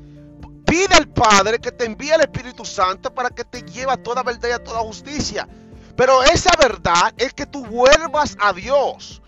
Pide 0.65 0.95
al 0.95 1.09
Padre 1.09 1.59
que 1.59 1.71
te 1.71 1.85
envíe 1.85 2.13
el 2.13 2.23
Espíritu 2.23 2.65
Santo 2.65 3.13
para 3.13 3.29
que 3.29 3.45
te 3.45 3.61
lleve 3.61 3.93
a 3.93 4.03
toda 4.03 4.23
verdad 4.23 4.49
y 4.49 4.53
a 4.53 4.65
toda 4.65 4.81
justicia. 4.81 5.47
Pero 5.97 6.23
esa 6.23 6.57
verdad 6.57 7.13
es 7.19 7.35
que 7.35 7.45
tú 7.45 7.67
vuelvas 7.67 8.39
a 8.41 8.55
Dios. 8.55 9.21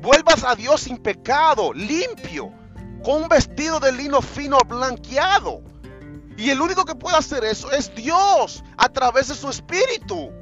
Vuelvas 0.00 0.42
a 0.42 0.56
Dios 0.56 0.80
sin 0.80 0.98
pecado, 0.98 1.72
limpio 1.72 2.52
con 3.06 3.22
un 3.22 3.28
vestido 3.28 3.78
de 3.78 3.92
lino 3.92 4.20
fino 4.20 4.58
blanqueado. 4.66 5.62
Y 6.36 6.50
el 6.50 6.60
único 6.60 6.84
que 6.84 6.96
puede 6.96 7.16
hacer 7.16 7.44
eso 7.44 7.70
es 7.70 7.94
Dios 7.94 8.64
a 8.76 8.88
través 8.88 9.28
de 9.28 9.36
su 9.36 9.48
espíritu. 9.48 10.32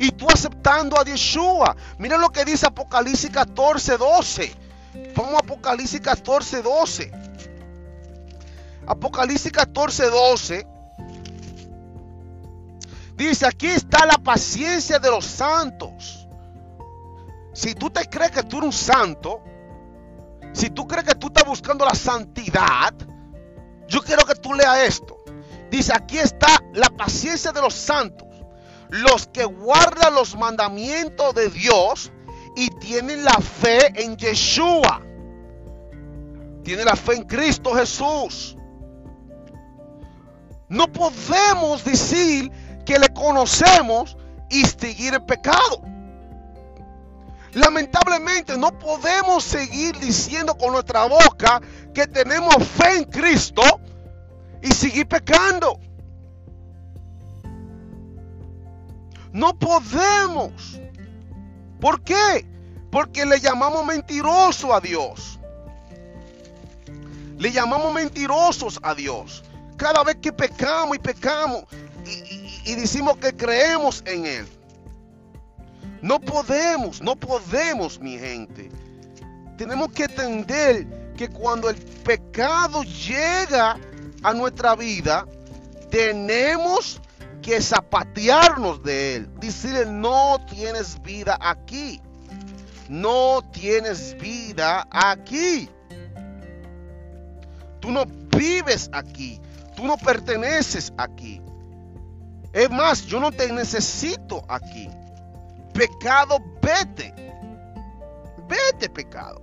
Y 0.00 0.10
tú 0.10 0.26
aceptando 0.28 0.98
a 0.98 1.04
Yeshua. 1.04 1.76
Mira 1.98 2.18
lo 2.18 2.30
que 2.30 2.44
dice 2.44 2.66
Apocalipsis 2.66 3.30
14, 3.30 3.96
12. 3.96 4.56
Vamos 5.14 5.34
a 5.34 5.38
Apocalipsis 5.38 6.00
14, 6.00 6.62
12. 6.62 7.12
Apocalipsis 8.88 9.52
14, 9.52 10.10
12 10.10 10.66
Dice, 13.16 13.46
aquí 13.46 13.68
está 13.68 14.04
la 14.04 14.18
paciencia 14.18 14.98
de 14.98 15.10
los 15.10 15.24
santos. 15.24 16.26
Si 17.52 17.72
tú 17.76 17.88
te 17.88 18.04
crees 18.06 18.32
que 18.32 18.42
tú 18.42 18.58
eres 18.58 18.66
un 18.66 18.72
santo, 18.72 19.44
si 20.54 20.70
tú 20.70 20.86
crees 20.86 21.04
que 21.04 21.14
tú 21.16 21.26
estás 21.26 21.44
buscando 21.44 21.84
la 21.84 21.94
santidad, 21.94 22.94
yo 23.88 24.00
quiero 24.02 24.24
que 24.24 24.36
tú 24.36 24.54
leas 24.54 24.78
esto. 24.78 25.22
Dice, 25.70 25.92
aquí 25.94 26.18
está 26.18 26.46
la 26.72 26.88
paciencia 26.88 27.52
de 27.52 27.60
los 27.60 27.74
santos, 27.74 28.28
los 28.88 29.26
que 29.26 29.44
guardan 29.44 30.14
los 30.14 30.36
mandamientos 30.36 31.34
de 31.34 31.50
Dios 31.50 32.12
y 32.56 32.70
tienen 32.78 33.24
la 33.24 33.34
fe 33.34 33.92
en 34.00 34.16
Yeshua. 34.16 35.02
Tienen 36.62 36.86
la 36.86 36.96
fe 36.96 37.16
en 37.16 37.24
Cristo 37.24 37.74
Jesús. 37.74 38.56
No 40.68 40.86
podemos 40.92 41.84
decir 41.84 42.50
que 42.86 42.98
le 42.98 43.08
conocemos 43.12 44.16
y 44.50 44.64
seguir 44.64 45.14
en 45.14 45.26
pecado. 45.26 45.82
Lamentablemente 47.54 48.58
no 48.58 48.76
podemos 48.78 49.44
seguir 49.44 49.96
diciendo 49.98 50.56
con 50.58 50.72
nuestra 50.72 51.04
boca 51.04 51.60
que 51.94 52.06
tenemos 52.06 52.56
fe 52.56 52.98
en 52.98 53.04
Cristo 53.04 53.62
y 54.60 54.72
seguir 54.72 55.06
pecando. 55.06 55.78
No 59.32 59.56
podemos. 59.56 60.80
¿Por 61.80 62.02
qué? 62.02 62.44
Porque 62.90 63.24
le 63.24 63.38
llamamos 63.38 63.86
mentiroso 63.86 64.74
a 64.74 64.80
Dios. 64.80 65.38
Le 67.38 67.52
llamamos 67.52 67.94
mentirosos 67.94 68.80
a 68.82 68.94
Dios. 68.94 69.44
Cada 69.76 70.02
vez 70.02 70.16
que 70.16 70.32
pecamos 70.32 70.96
y 70.96 70.98
pecamos 70.98 71.64
y, 72.04 72.72
y 72.72 72.74
decimos 72.74 73.16
que 73.18 73.34
creemos 73.34 74.02
en 74.06 74.26
Él. 74.26 74.48
No 76.04 76.20
podemos, 76.20 77.00
no 77.00 77.16
podemos, 77.16 77.98
mi 77.98 78.18
gente. 78.18 78.68
Tenemos 79.56 79.90
que 79.92 80.04
entender 80.04 81.14
que 81.16 81.30
cuando 81.30 81.70
el 81.70 81.76
pecado 81.76 82.82
llega 82.82 83.78
a 84.22 84.34
nuestra 84.34 84.76
vida, 84.76 85.26
tenemos 85.90 87.00
que 87.40 87.58
zapatearnos 87.58 88.82
de 88.82 89.16
él. 89.16 89.30
Decirle, 89.40 89.86
no 89.86 90.44
tienes 90.50 91.00
vida 91.00 91.38
aquí. 91.40 92.02
No 92.90 93.40
tienes 93.50 94.14
vida 94.20 94.86
aquí. 94.90 95.70
Tú 97.80 97.90
no 97.90 98.04
vives 98.36 98.90
aquí. 98.92 99.40
Tú 99.74 99.86
no 99.86 99.96
perteneces 99.96 100.92
aquí. 100.98 101.40
Es 102.52 102.68
más, 102.68 103.06
yo 103.06 103.20
no 103.20 103.32
te 103.32 103.50
necesito 103.50 104.44
aquí. 104.50 104.90
Pecado, 105.74 106.38
vete. 106.62 107.12
Vete, 108.48 108.88
pecado. 108.88 109.42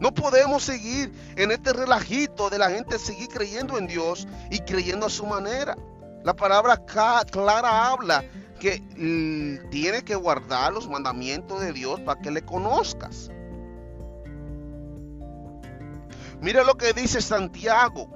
No 0.00 0.12
podemos 0.12 0.64
seguir 0.64 1.12
en 1.36 1.52
este 1.52 1.72
relajito 1.72 2.50
de 2.50 2.58
la 2.58 2.70
gente 2.70 2.98
seguir 2.98 3.28
creyendo 3.28 3.78
en 3.78 3.86
Dios 3.86 4.26
y 4.50 4.58
creyendo 4.60 5.06
a 5.06 5.10
su 5.10 5.26
manera. 5.26 5.76
La 6.24 6.34
palabra 6.34 6.84
clara 7.30 7.90
habla 7.90 8.24
que 8.58 8.80
tiene 9.70 10.02
que 10.02 10.14
guardar 10.14 10.72
los 10.72 10.88
mandamientos 10.88 11.60
de 11.60 11.72
Dios 11.72 12.00
para 12.00 12.20
que 12.20 12.30
le 12.30 12.42
conozcas. 12.42 13.30
Mira 16.40 16.64
lo 16.64 16.74
que 16.76 16.92
dice 16.92 17.20
Santiago. 17.20 18.08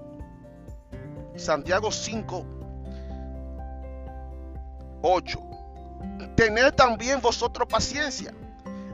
Santiago 1.37 1.93
5, 1.93 2.47
8. 5.03 5.48
Tened 6.37 6.75
también 6.75 7.21
vosotros 7.21 7.69
paciencia 7.69 8.33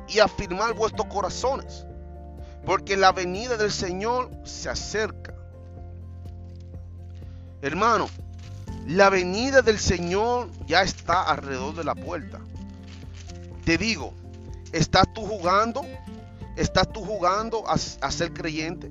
y 0.08 0.18
afirmar 0.18 0.74
vuestros 0.74 1.06
corazones 1.08 1.86
porque 2.64 2.96
la 2.96 3.12
venida 3.12 3.56
del 3.56 3.70
Señor 3.70 4.30
se 4.44 4.70
acerca. 4.70 5.34
Hermano, 7.62 8.08
la 8.86 9.10
venida 9.10 9.62
del 9.62 9.78
Señor 9.78 10.50
ya 10.66 10.82
está 10.82 11.22
alrededor 11.22 11.74
de 11.74 11.84
la 11.84 11.94
puerta. 11.94 12.40
Te 13.64 13.78
digo, 13.78 14.12
¿estás 14.72 15.04
tú 15.14 15.26
jugando? 15.26 15.82
¿Estás 16.56 16.92
tú 16.92 17.04
jugando 17.04 17.64
a, 17.66 17.78
ser 17.78 18.32
creyente? 18.32 18.90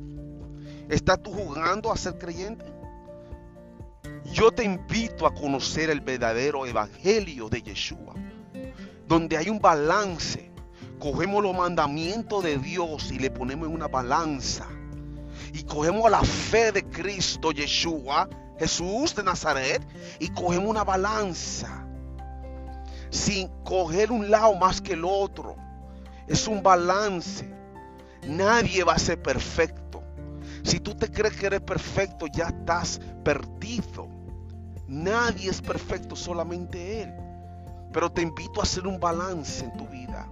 ¿Estás 0.89 1.21
tú 1.21 1.31
jugando 1.31 1.91
a 1.91 1.97
ser 1.97 2.17
creyente? 2.17 2.65
Yo 4.31 4.51
te 4.51 4.63
invito 4.63 5.25
a 5.25 5.33
conocer 5.33 5.89
el 5.89 6.01
verdadero 6.01 6.65
evangelio 6.65 7.49
de 7.49 7.61
Yeshua, 7.61 8.15
donde 9.07 9.37
hay 9.37 9.49
un 9.49 9.59
balance 9.59 10.53
cogemos 11.03 11.43
los 11.43 11.53
mandamientos 11.53 12.41
de 12.45 12.57
Dios 12.57 13.11
y 13.11 13.19
le 13.19 13.29
ponemos 13.29 13.67
en 13.67 13.75
una 13.75 13.89
balanza. 13.89 14.65
Y 15.51 15.63
cogemos 15.63 16.09
la 16.09 16.23
fe 16.23 16.71
de 16.71 16.85
Cristo, 16.85 17.51
Yeshua, 17.51 18.29
Jesús 18.57 19.13
de 19.13 19.23
Nazaret, 19.23 19.85
y 20.19 20.29
cogemos 20.29 20.69
una 20.69 20.85
balanza. 20.85 21.85
Sin 23.09 23.49
coger 23.65 24.13
un 24.13 24.31
lado 24.31 24.55
más 24.55 24.79
que 24.79 24.93
el 24.93 25.03
otro. 25.03 25.57
Es 26.25 26.47
un 26.47 26.63
balance. 26.63 27.53
Nadie 28.25 28.85
va 28.85 28.93
a 28.93 28.99
ser 28.99 29.21
perfecto. 29.21 29.82
Si 30.63 30.79
tú 30.79 30.95
te 30.95 31.11
crees 31.11 31.35
que 31.35 31.47
eres 31.47 31.61
perfecto, 31.61 32.25
ya 32.27 32.45
estás 32.45 32.99
perdido. 33.23 34.07
Nadie 34.87 35.49
es 35.49 35.61
perfecto, 35.61 36.15
solamente 36.15 37.03
Él. 37.03 37.13
Pero 37.91 38.11
te 38.11 38.21
invito 38.21 38.59
a 38.59 38.63
hacer 38.63 38.87
un 38.87 38.99
balance 38.99 39.65
en 39.65 39.77
tu 39.77 39.87
vida. 39.87 40.27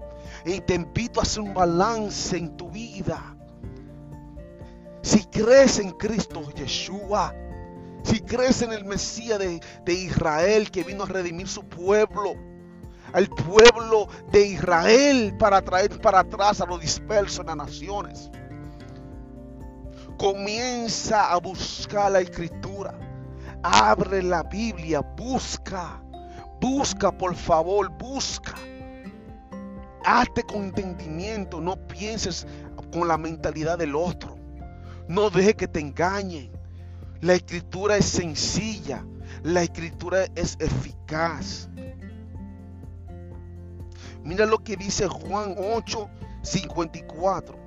Y 0.46 0.62
te 0.62 0.76
invito 0.76 1.20
a 1.20 1.24
hacer 1.24 1.42
un 1.42 1.54
balance 1.54 2.38
en 2.38 2.56
tu 2.58 2.70
vida. 2.70 3.36
Si 5.02 5.26
crees 5.26 5.80
en 5.80 5.92
Cristo 5.92 6.50
Yeshua, 6.54 7.36
si 8.04 8.22
crees 8.22 8.62
en 8.62 8.72
el 8.72 8.86
Mesías 8.86 9.40
de, 9.40 9.60
de 9.84 9.94
Israel 9.94 10.72
que 10.72 10.84
vino 10.84 11.04
a 11.04 11.08
redimir 11.08 11.48
su 11.48 11.64
pueblo, 11.64 12.36
al 13.14 13.28
pueblo 13.28 14.08
de 14.32 14.48
Israel 14.48 15.36
para 15.38 15.62
traer 15.62 16.00
para 16.00 16.20
atrás 16.20 16.62
a 16.62 16.66
los 16.66 16.80
dispersos 16.80 17.40
en 17.40 17.48
las 17.48 17.58
naciones. 17.58 18.32
Comienza 20.22 21.32
a 21.32 21.40
buscar 21.40 22.12
la 22.12 22.20
escritura. 22.20 22.94
Abre 23.64 24.22
la 24.22 24.44
Biblia, 24.44 25.02
busca, 25.02 26.00
busca 26.62 27.12
por 27.12 27.34
favor, 27.34 27.90
busca. 27.98 28.54
Hazte 30.06 30.44
con 30.44 30.66
entendimiento, 30.66 31.60
no 31.60 31.76
pienses 31.88 32.46
con 32.94 33.08
la 33.08 33.18
mentalidad 33.18 33.80
del 33.80 33.96
otro. 33.96 34.38
No 35.08 35.32
deje 35.32 35.56
que 35.56 35.68
te 35.68 35.80
engañen. 35.80 36.52
La 37.22 37.34
escritura 37.34 37.98
es 37.98 38.06
sencilla, 38.06 39.04
la 39.42 39.64
escritura 39.64 40.26
es 40.36 40.56
eficaz. 40.60 41.68
Mira 44.24 44.46
lo 44.46 44.60
que 44.60 44.78
dice 44.78 45.08
Juan 45.08 45.56
8, 45.58 46.08
54. 46.44 47.61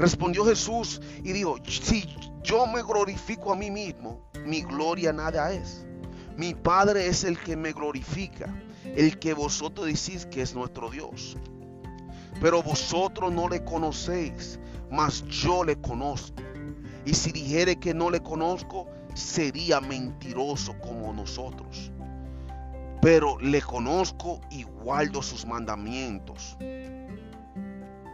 Respondió 0.00 0.46
Jesús 0.46 0.98
y 1.22 1.32
dijo, 1.32 1.58
si 1.66 2.08
yo 2.42 2.66
me 2.66 2.82
glorifico 2.82 3.52
a 3.52 3.56
mí 3.56 3.70
mismo, 3.70 4.30
mi 4.46 4.62
gloria 4.62 5.12
nada 5.12 5.52
es. 5.52 5.84
Mi 6.38 6.54
Padre 6.54 7.06
es 7.06 7.22
el 7.22 7.38
que 7.38 7.54
me 7.54 7.72
glorifica 7.72 8.46
el 8.82 9.18
que 9.18 9.34
vosotros 9.34 9.86
decís 9.86 10.24
que 10.24 10.40
es 10.40 10.54
nuestro 10.54 10.88
Dios. 10.88 11.36
Pero 12.40 12.62
vosotros 12.62 13.30
no 13.30 13.46
le 13.46 13.62
conocéis, 13.62 14.58
mas 14.90 15.22
yo 15.26 15.64
le 15.64 15.76
conozco. 15.76 16.42
Y 17.04 17.12
si 17.12 17.30
dijere 17.30 17.76
que 17.76 17.92
no 17.92 18.08
le 18.08 18.20
conozco, 18.20 18.86
sería 19.12 19.82
mentiroso 19.82 20.80
como 20.80 21.12
nosotros. 21.12 21.92
Pero 23.02 23.38
le 23.38 23.60
conozco 23.60 24.40
y 24.50 24.62
guardo 24.62 25.20
sus 25.20 25.44
mandamientos. 25.44 26.56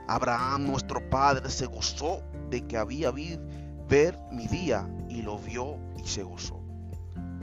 Abraham, 0.08 0.66
nuestro 0.66 1.08
padre, 1.10 1.50
se 1.50 1.66
gozó 1.66 2.22
de 2.50 2.66
que 2.66 2.76
había 2.76 3.10
ver 3.88 4.18
mi 4.30 4.46
día 4.46 4.88
y 5.08 5.22
lo 5.22 5.38
vio 5.38 5.78
y 5.96 6.06
se 6.06 6.22
gozó. 6.22 6.60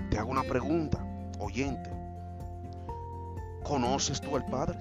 Te 0.09 0.17
hago 0.17 0.31
una 0.31 0.43
pregunta, 0.43 1.03
oyente. 1.39 1.89
¿Conoces 3.63 4.19
tú 4.19 4.35
al 4.35 4.45
Padre? 4.45 4.77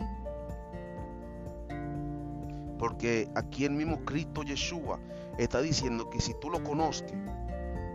Porque 2.78 3.30
aquí 3.36 3.64
el 3.64 3.70
mismo 3.70 4.04
Cristo 4.04 4.42
Yeshua 4.42 4.98
está 5.38 5.60
diciendo 5.60 6.10
que 6.10 6.20
si 6.20 6.34
tú 6.40 6.50
lo 6.50 6.62
conoces, 6.64 7.14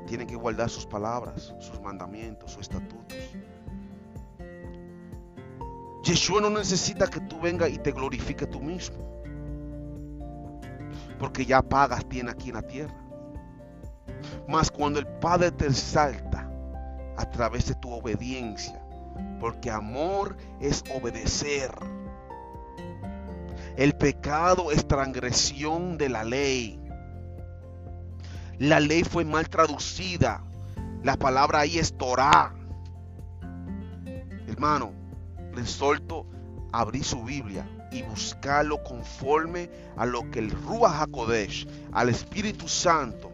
tienes 0.08 0.28
que 0.28 0.36
guardar 0.36 0.70
sus 0.70 0.86
palabras, 0.86 1.54
sus 1.60 1.82
mandamientos, 1.82 2.52
sus 2.52 2.62
estatutos. 2.62 3.18
Yeshua 6.04 6.40
no 6.40 6.50
necesita 6.50 7.08
que 7.08 7.20
tú 7.20 7.40
vengas 7.42 7.70
y 7.70 7.78
te 7.80 7.92
glorifique 7.92 8.48
tú 8.48 8.62
mismo. 8.62 9.17
Porque 11.20 11.46
ya 11.46 11.62
pagas 11.62 12.08
tiene 12.08 12.32
aquí 12.32 12.50
en 12.50 12.56
la 12.56 12.62
tierra. 12.62 12.96
Mas 14.48 14.72
cuando 14.72 15.00
el 15.00 15.08
Padre 15.08 15.52
te 15.52 15.66
exalta 15.66 16.50
a 17.18 17.30
través 17.30 17.68
de 17.68 17.76
tu 17.76 17.92
obediencia, 17.92 18.82
porque 19.40 19.72
amor 19.72 20.38
es 20.60 20.84
obedecer. 20.94 21.72
El 23.76 23.94
pecado 23.94 24.72
es 24.72 24.88
transgresión 24.88 25.98
de 25.98 26.10
la 26.10 26.24
ley. 26.24 26.80
La 28.58 28.80
ley 28.80 29.04
fue 29.04 29.24
mal 29.24 29.50
traducida. 29.50 30.44
La 31.04 31.16
palabra 31.16 31.60
ahí 31.60 31.78
es 31.78 31.96
Torah. 31.96 32.54
Hermano, 34.48 34.94
les 35.56 35.70
solto 35.70 36.26
abrir 36.72 37.04
su 37.04 37.24
Biblia 37.24 37.68
y 37.92 38.02
buscarlo 38.04 38.84
conforme 38.84 39.70
a 39.96 40.06
lo 40.06 40.30
que 40.30 40.40
el 40.40 40.52
Ruach 40.52 41.02
HaKodesh, 41.02 41.68
al 41.94 42.10
Espíritu 42.10 42.68
Santo, 42.68 43.32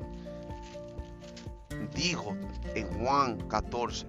dijo 1.93 2.35
en 2.75 2.87
Juan 2.99 3.37
14. 3.47 4.07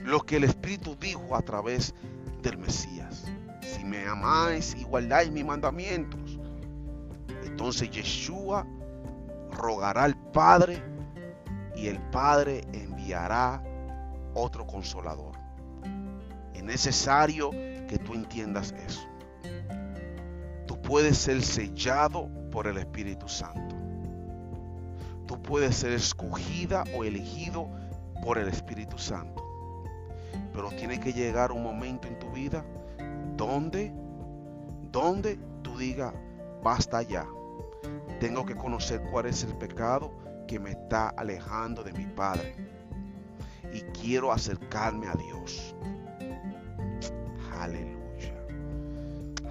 Lo 0.00 0.20
que 0.20 0.36
el 0.36 0.44
Espíritu 0.44 0.96
dijo 0.98 1.36
a 1.36 1.42
través 1.42 1.94
del 2.42 2.58
Mesías. 2.58 3.24
Si 3.60 3.84
me 3.84 4.06
amáis 4.06 4.74
y 4.74 4.84
guardáis 4.84 5.30
mis 5.30 5.44
mandamientos, 5.44 6.38
entonces 7.44 7.90
Yeshua 7.90 8.66
rogará 9.50 10.04
al 10.04 10.16
Padre 10.32 10.82
y 11.76 11.88
el 11.88 12.00
Padre 12.10 12.62
enviará 12.72 13.62
otro 14.34 14.66
consolador. 14.66 15.36
Es 16.54 16.62
necesario 16.62 17.50
que 17.88 17.98
tú 17.98 18.14
entiendas 18.14 18.72
eso. 18.86 19.00
Tú 20.66 20.80
puedes 20.80 21.18
ser 21.18 21.42
sellado 21.42 22.28
por 22.52 22.68
el 22.68 22.76
Espíritu 22.76 23.28
Santo. 23.28 23.74
Tú 25.26 25.42
puedes 25.42 25.74
ser 25.74 25.92
escogida 25.92 26.84
o 26.96 27.02
elegido 27.02 27.68
por 28.22 28.38
el 28.38 28.48
Espíritu 28.48 28.96
Santo. 28.98 29.44
Pero 30.52 30.70
tiene 30.70 31.00
que 31.00 31.12
llegar 31.12 31.50
un 31.50 31.62
momento 31.62 32.06
en 32.06 32.18
tu 32.18 32.30
vida 32.30 32.64
donde, 33.36 33.92
donde 34.90 35.38
tú 35.62 35.76
digas, 35.78 36.14
basta 36.62 37.02
ya. 37.02 37.26
Tengo 38.20 38.44
que 38.44 38.56
conocer 38.56 39.02
cuál 39.10 39.26
es 39.26 39.44
el 39.44 39.56
pecado 39.56 40.12
que 40.46 40.58
me 40.58 40.70
está 40.70 41.08
alejando 41.10 41.82
de 41.84 41.92
mi 41.92 42.06
Padre. 42.06 42.54
Y 43.72 43.80
quiero 43.92 44.32
acercarme 44.32 45.08
a 45.08 45.12
Dios. 45.12 45.74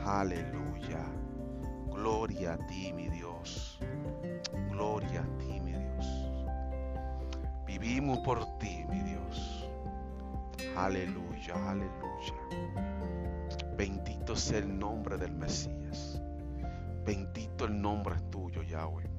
Aleluya. 0.08 1.04
Gloria 1.92 2.54
a 2.54 2.58
ti, 2.66 2.94
mi 2.94 3.10
Dios. 3.10 3.78
Gloria 4.72 5.20
a 5.20 5.38
ti, 5.38 5.60
mi 5.60 5.74
Dios. 5.74 6.32
Vivimos 7.66 8.20
por 8.20 8.58
ti, 8.58 8.86
mi 8.90 9.02
Dios. 9.02 9.70
Aleluya, 10.78 11.56
aleluya. 11.72 12.40
Bendito 13.76 14.34
sea 14.34 14.60
el 14.60 14.80
nombre 14.80 15.18
del 15.18 15.34
Mesías. 15.34 16.22
Bendito 17.06 17.66
el 17.66 17.82
nombre 17.82 18.16
tuyo, 18.32 18.64
Yahweh. 18.64 19.10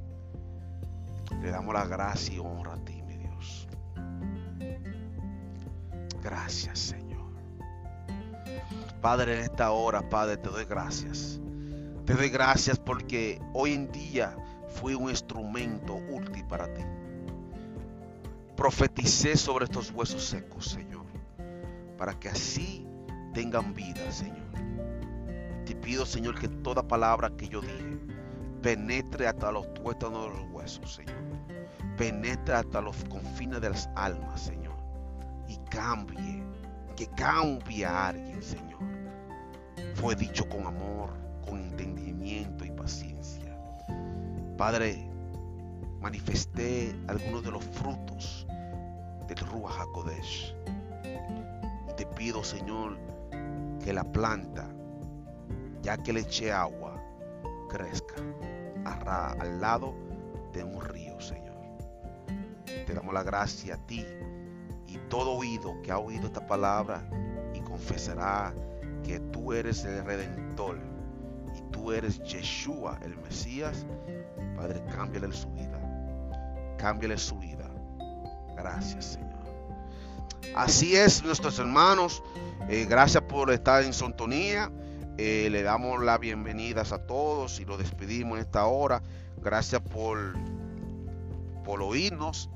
Le 1.43 1.51
damos 1.51 1.75
la 1.75 1.85
gracia 1.85 2.35
y 2.35 2.39
honra 2.39 2.73
a 2.73 2.85
ti, 2.85 3.03
mi 3.03 3.19
Dios. 3.19 3.69
Gracias, 6.23 6.79
Señor. 6.79 7.08
Padre, 9.01 9.39
en 9.39 9.45
esta 9.45 9.71
hora, 9.71 10.09
Padre, 10.09 10.37
te 10.37 10.49
doy 10.49 10.65
gracias. 10.65 11.41
Te 12.05 12.15
doy 12.15 12.31
gracias 12.31 12.79
porque 12.79 13.41
hoy 13.53 13.75
en 13.75 13.91
día 13.93 14.37
fui 14.69 14.95
un 14.95 15.11
instrumento 15.11 15.97
útil 16.11 16.45
para 16.47 16.73
ti. 16.73 16.83
Profeticé 18.57 19.37
sobre 19.37 19.67
estos 19.67 19.91
huesos 19.93 20.25
secos, 20.25 20.67
Señor, 20.67 21.05
para 21.97 22.19
que 22.19 22.29
así 22.29 22.87
tengan 23.35 23.75
vida, 23.75 24.11
Señor. 24.11 24.49
Te 25.65 25.77
pido, 25.77 26.07
Señor, 26.07 26.39
que 26.39 26.49
toda 26.49 26.87
palabra 26.87 27.31
que 27.37 27.49
yo 27.49 27.61
dije 27.61 27.99
penetre 28.63 29.27
hasta 29.27 29.53
los 29.53 29.73
tuétanos 29.75 30.25
de 30.31 30.39
los 30.39 30.51
huesos, 30.51 30.95
Señor. 30.95 31.17
Penetre 31.97 32.55
hasta 32.55 32.81
los 32.81 32.97
confines 33.05 33.61
de 33.61 33.71
las 33.71 33.89
almas, 33.95 34.43
Señor. 34.43 34.77
Y 35.49 35.57
cambie, 35.71 36.45
que 36.99 37.07
cambie 37.11 37.87
a 37.87 38.09
alguien, 38.09 38.43
Señor. 38.43 38.81
Fue 39.95 40.17
dicho 40.17 40.49
con 40.49 40.67
amor, 40.67 41.11
con 41.49 41.61
entendimiento 41.61 42.65
y 42.65 42.73
paciencia. 42.73 43.57
Padre, 44.57 45.09
manifesté 46.01 46.93
algunos 47.07 47.45
de 47.45 47.53
los 47.53 47.65
frutos 47.65 48.49
del 49.29 49.39
Ruach 49.47 49.79
HaKodesh. 49.79 50.57
Y 51.89 51.95
te 51.95 52.05
pido, 52.05 52.43
Señor, 52.43 52.99
que 53.85 53.93
la 53.93 54.03
planta, 54.03 54.69
ya 55.83 55.97
que 55.99 56.13
le 56.13 56.21
eché 56.23 56.51
agua, 56.51 57.01
crezca 57.69 58.17
al 59.39 59.61
lado 59.61 59.95
de 60.53 60.65
un 60.65 60.81
río, 60.81 61.21
Señor. 61.21 61.55
Te 62.65 62.93
damos 62.93 63.15
la 63.15 63.23
gracia 63.23 63.75
a 63.75 63.87
ti 63.87 64.05
y 64.89 64.99
todo 65.09 65.33
oído 65.33 65.81
que 65.83 65.93
ha 65.93 65.99
oído 65.99 66.27
esta 66.27 66.47
palabra 66.47 67.09
y 67.55 67.61
confesará 67.61 68.55
que 69.05 69.21
tú 69.21 69.53
eres 69.53 69.85
el 69.85 70.05
redentor 70.05 70.79
y 71.57 71.61
tú 71.71 71.93
eres 71.93 72.21
Yeshua, 72.23 72.99
el 73.03 73.17
Mesías. 73.19 73.87
Padre, 74.57 74.83
cámbiale 74.91 75.33
su 75.33 75.49
vida. 75.53 75.79
Cámbiale 76.79 77.19
su 77.19 77.39
vida. 77.39 77.71
Gracias, 78.57 79.05
Señor. 79.05 79.29
Así 80.57 80.97
es, 80.97 81.23
nuestros 81.23 81.59
hermanos. 81.59 82.23
Eh, 82.69 82.87
gracias 82.89 83.23
por 83.25 83.51
estar 83.53 83.83
en 83.85 83.93
sintonía. 83.93 84.71
Eh, 85.17 85.49
le 85.51 85.63
damos 85.63 86.03
las 86.03 86.19
bienvenidas 86.21 86.93
a 86.93 87.07
todos 87.07 87.61
y 87.61 87.65
lo 87.65 87.77
despedimos 87.77 88.39
en 88.39 88.45
esta 88.45 88.67
hora. 88.67 89.03
Gracias 89.43 89.81
por, 89.81 90.35
por 91.69 91.83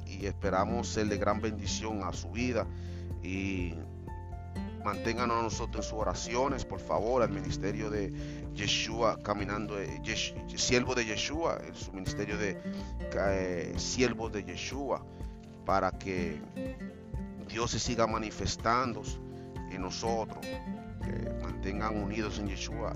y 0.06 0.24
esperamos 0.24 0.88
ser 0.88 1.06
de 1.08 1.18
gran 1.18 1.38
bendición 1.42 2.02
a 2.02 2.14
su 2.14 2.30
vida. 2.30 2.66
Y 3.22 3.74
manténganos 4.82 5.38
a 5.38 5.42
nosotros 5.42 5.84
en 5.84 5.90
sus 5.90 5.98
oraciones, 6.00 6.64
por 6.64 6.80
favor, 6.80 7.22
al 7.22 7.28
ministerio 7.28 7.90
de 7.90 8.10
Yeshua, 8.54 9.22
caminando, 9.22 9.78
eh, 9.78 10.00
siervo 10.56 10.94
de 10.94 11.04
Yeshua, 11.04 11.60
en 11.62 11.74
su 11.74 11.92
ministerio 11.92 12.38
de 12.38 12.56
eh, 13.14 13.74
siervo 13.76 14.30
de 14.30 14.44
Yeshua, 14.44 15.04
para 15.66 15.92
que 15.92 16.40
Dios 17.50 17.70
se 17.72 17.80
siga 17.80 18.06
manifestando 18.06 19.02
en 19.70 19.82
nosotros 19.82 20.40
que 21.02 21.30
mantengan 21.42 22.02
unidos 22.02 22.38
en 22.38 22.48
Yeshua 22.48 22.94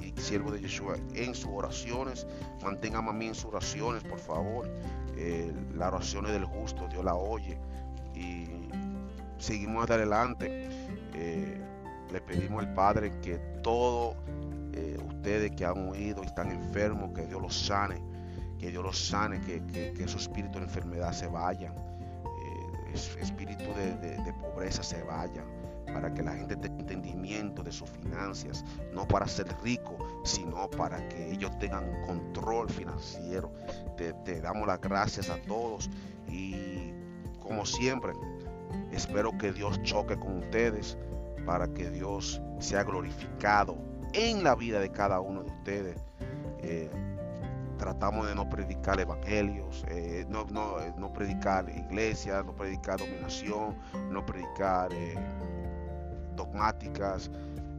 y 0.00 0.20
siervo 0.20 0.50
de 0.50 0.60
Yeshua 0.60 0.96
en 1.14 1.34
sus 1.34 1.50
oraciones. 1.52 2.26
Mantengan 2.62 3.08
a 3.08 3.12
mí 3.12 3.26
en 3.26 3.34
sus 3.34 3.46
oraciones, 3.46 4.02
por 4.04 4.18
favor. 4.18 4.68
Eh, 5.16 5.52
las 5.74 5.88
oraciones 5.88 6.32
del 6.32 6.44
justo, 6.44 6.88
Dios 6.88 7.04
la 7.04 7.14
oye. 7.14 7.58
Y 8.14 8.46
seguimos 9.38 9.88
adelante. 9.90 10.68
Eh, 11.14 11.60
le 12.10 12.20
pedimos 12.22 12.64
al 12.64 12.72
Padre 12.74 13.12
que 13.20 13.36
todos 13.62 14.16
eh, 14.72 14.98
ustedes 15.06 15.50
que 15.52 15.64
han 15.64 15.88
huido 15.88 16.22
y 16.22 16.26
están 16.26 16.50
enfermos, 16.50 17.10
que 17.14 17.26
Dios 17.26 17.42
los 17.42 17.66
sane. 17.66 18.02
Que 18.58 18.70
Dios 18.70 18.82
los 18.82 18.98
sane, 18.98 19.40
que, 19.40 19.62
que, 19.92 20.08
su 20.08 20.18
espíritu 20.18 20.58
de 20.58 20.64
enfermedad 20.64 21.12
se 21.12 21.26
vayan. 21.26 21.74
espíritu 23.20 23.64
de 23.64 24.34
pobreza 24.40 24.82
se 24.82 25.02
vayan 25.02 25.59
para 25.92 26.12
que 26.12 26.22
la 26.22 26.32
gente 26.32 26.56
tenga 26.56 26.80
entendimiento 26.80 27.62
de 27.62 27.72
sus 27.72 27.88
finanzas, 27.90 28.64
no 28.92 29.06
para 29.06 29.26
ser 29.26 29.46
rico, 29.62 29.96
sino 30.24 30.68
para 30.70 31.08
que 31.08 31.32
ellos 31.32 31.56
tengan 31.58 32.02
control 32.02 32.68
financiero. 32.68 33.52
Te, 33.96 34.40
damos 34.40 34.66
las 34.66 34.80
gracias 34.80 35.30
a 35.30 35.36
todos 35.42 35.90
y 36.28 36.92
como 37.38 37.66
siempre, 37.66 38.12
espero 38.92 39.36
que 39.36 39.52
Dios 39.52 39.82
choque 39.82 40.16
con 40.16 40.38
ustedes 40.38 40.96
para 41.44 41.68
que 41.68 41.90
Dios 41.90 42.40
sea 42.58 42.84
glorificado 42.84 43.76
en 44.12 44.44
la 44.44 44.54
vida 44.54 44.80
de 44.80 44.90
cada 44.90 45.20
uno 45.20 45.42
de 45.42 45.50
ustedes. 45.50 45.96
Eh, 46.58 46.90
tratamos 47.80 48.28
de 48.28 48.34
no 48.34 48.48
predicar 48.48 49.00
evangelios, 49.00 49.86
eh, 49.88 50.26
no, 50.28 50.44
no, 50.44 51.12
predicar 51.14 51.66
iglesia, 51.70 52.42
no 52.42 52.54
predicar 52.54 52.98
dominación, 52.98 53.74
no 54.10 54.24
predicar 54.26 54.92
eh, 54.92 55.14
dogmáticas, 56.36 57.30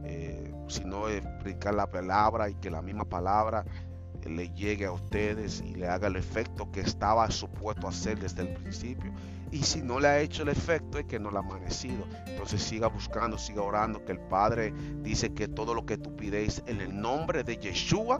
eh, 0.04 0.52
sino 0.68 1.08
explicar 1.08 1.74
la 1.74 1.86
palabra 1.86 2.48
y 2.48 2.54
que 2.54 2.70
la 2.70 2.82
misma 2.82 3.04
palabra 3.04 3.64
le 4.24 4.48
llegue 4.50 4.86
a 4.86 4.92
ustedes 4.92 5.62
y 5.66 5.74
le 5.74 5.88
haga 5.88 6.08
el 6.08 6.16
efecto 6.16 6.70
que 6.70 6.80
estaba 6.80 7.30
supuesto 7.30 7.88
hacer 7.88 8.18
desde 8.18 8.42
el 8.42 8.54
principio. 8.54 9.12
Y 9.50 9.62
si 9.64 9.82
no 9.82 10.00
le 10.00 10.08
ha 10.08 10.20
hecho 10.20 10.42
el 10.42 10.48
efecto 10.48 10.98
es 10.98 11.04
que 11.04 11.18
no 11.18 11.30
le 11.30 11.36
ha 11.36 11.40
amanecido. 11.40 12.06
Entonces 12.26 12.62
siga 12.62 12.86
buscando, 12.86 13.36
siga 13.36 13.62
orando, 13.62 14.04
que 14.04 14.12
el 14.12 14.20
Padre 14.20 14.72
dice 15.02 15.34
que 15.34 15.48
todo 15.48 15.74
lo 15.74 15.84
que 15.84 15.98
tú 15.98 16.16
pides 16.16 16.62
en 16.66 16.80
el 16.80 16.98
nombre 16.98 17.44
de 17.44 17.58
Yeshua, 17.58 18.18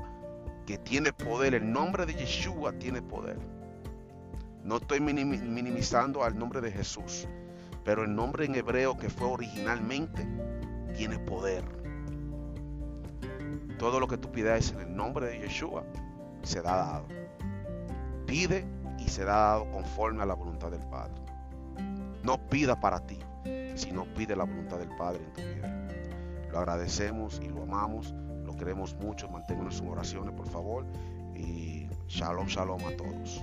que 0.66 0.79
tiene 0.79 1.12
poder, 1.12 1.55
el 1.55 1.73
nombre 1.73 2.05
de 2.05 2.14
Yeshua 2.14 2.73
tiene 2.79 3.01
poder. 3.01 3.38
No 4.62 4.77
estoy 4.77 5.01
minimizando 5.01 6.23
al 6.23 6.38
nombre 6.38 6.61
de 6.61 6.71
Jesús, 6.71 7.27
Pero 7.85 8.05
el 8.05 8.14
nombre 8.14 8.45
en 8.45 8.55
hebreo 8.55 8.97
que 8.97 9.11
fue 9.11 9.29
originalmente 9.29 10.27
tiene 10.97 11.18
poder. 11.18 11.64
Todo 13.79 13.99
lo 13.99 14.07
que 14.07 14.18
tú 14.18 14.31
pidas 14.31 14.73
en 14.73 14.81
el 14.81 14.95
nombre 14.95 15.27
de 15.27 15.40
Yeshua 15.40 15.85
será 16.42 16.77
dado. 16.77 17.07
Pide 18.27 18.64
y 18.99 19.09
será 19.09 19.35
dado 19.35 19.71
conforme 19.73 20.23
a 20.23 20.27
la 20.27 20.35
voluntad 20.35 20.71
del 20.71 20.87
Padre. 20.88 21.21
No 22.23 22.38
pida 22.49 22.79
para 22.79 23.01
ti, 23.01 23.18
sino 23.75 24.05
pide 24.14 24.37
la 24.37 24.45
voluntad 24.45 24.79
del 24.79 24.95
Padre 24.97 25.25
en 25.25 25.33
tu 25.33 25.40
vida. 25.40 25.88
Lo 26.53 26.59
agradecemos 26.59 27.40
y 27.42 27.49
lo 27.49 27.62
amamos, 27.62 28.14
lo 28.45 28.55
queremos 28.57 28.95
mucho. 28.95 29.29
Manténganos 29.29 29.81
en 29.81 29.88
oraciones, 29.88 30.35
por 30.35 30.49
favor. 30.49 30.87
Y 31.35 31.88
shalom, 32.07 32.47
shalom 32.47 32.81
a 32.87 32.97
todos. 32.97 33.42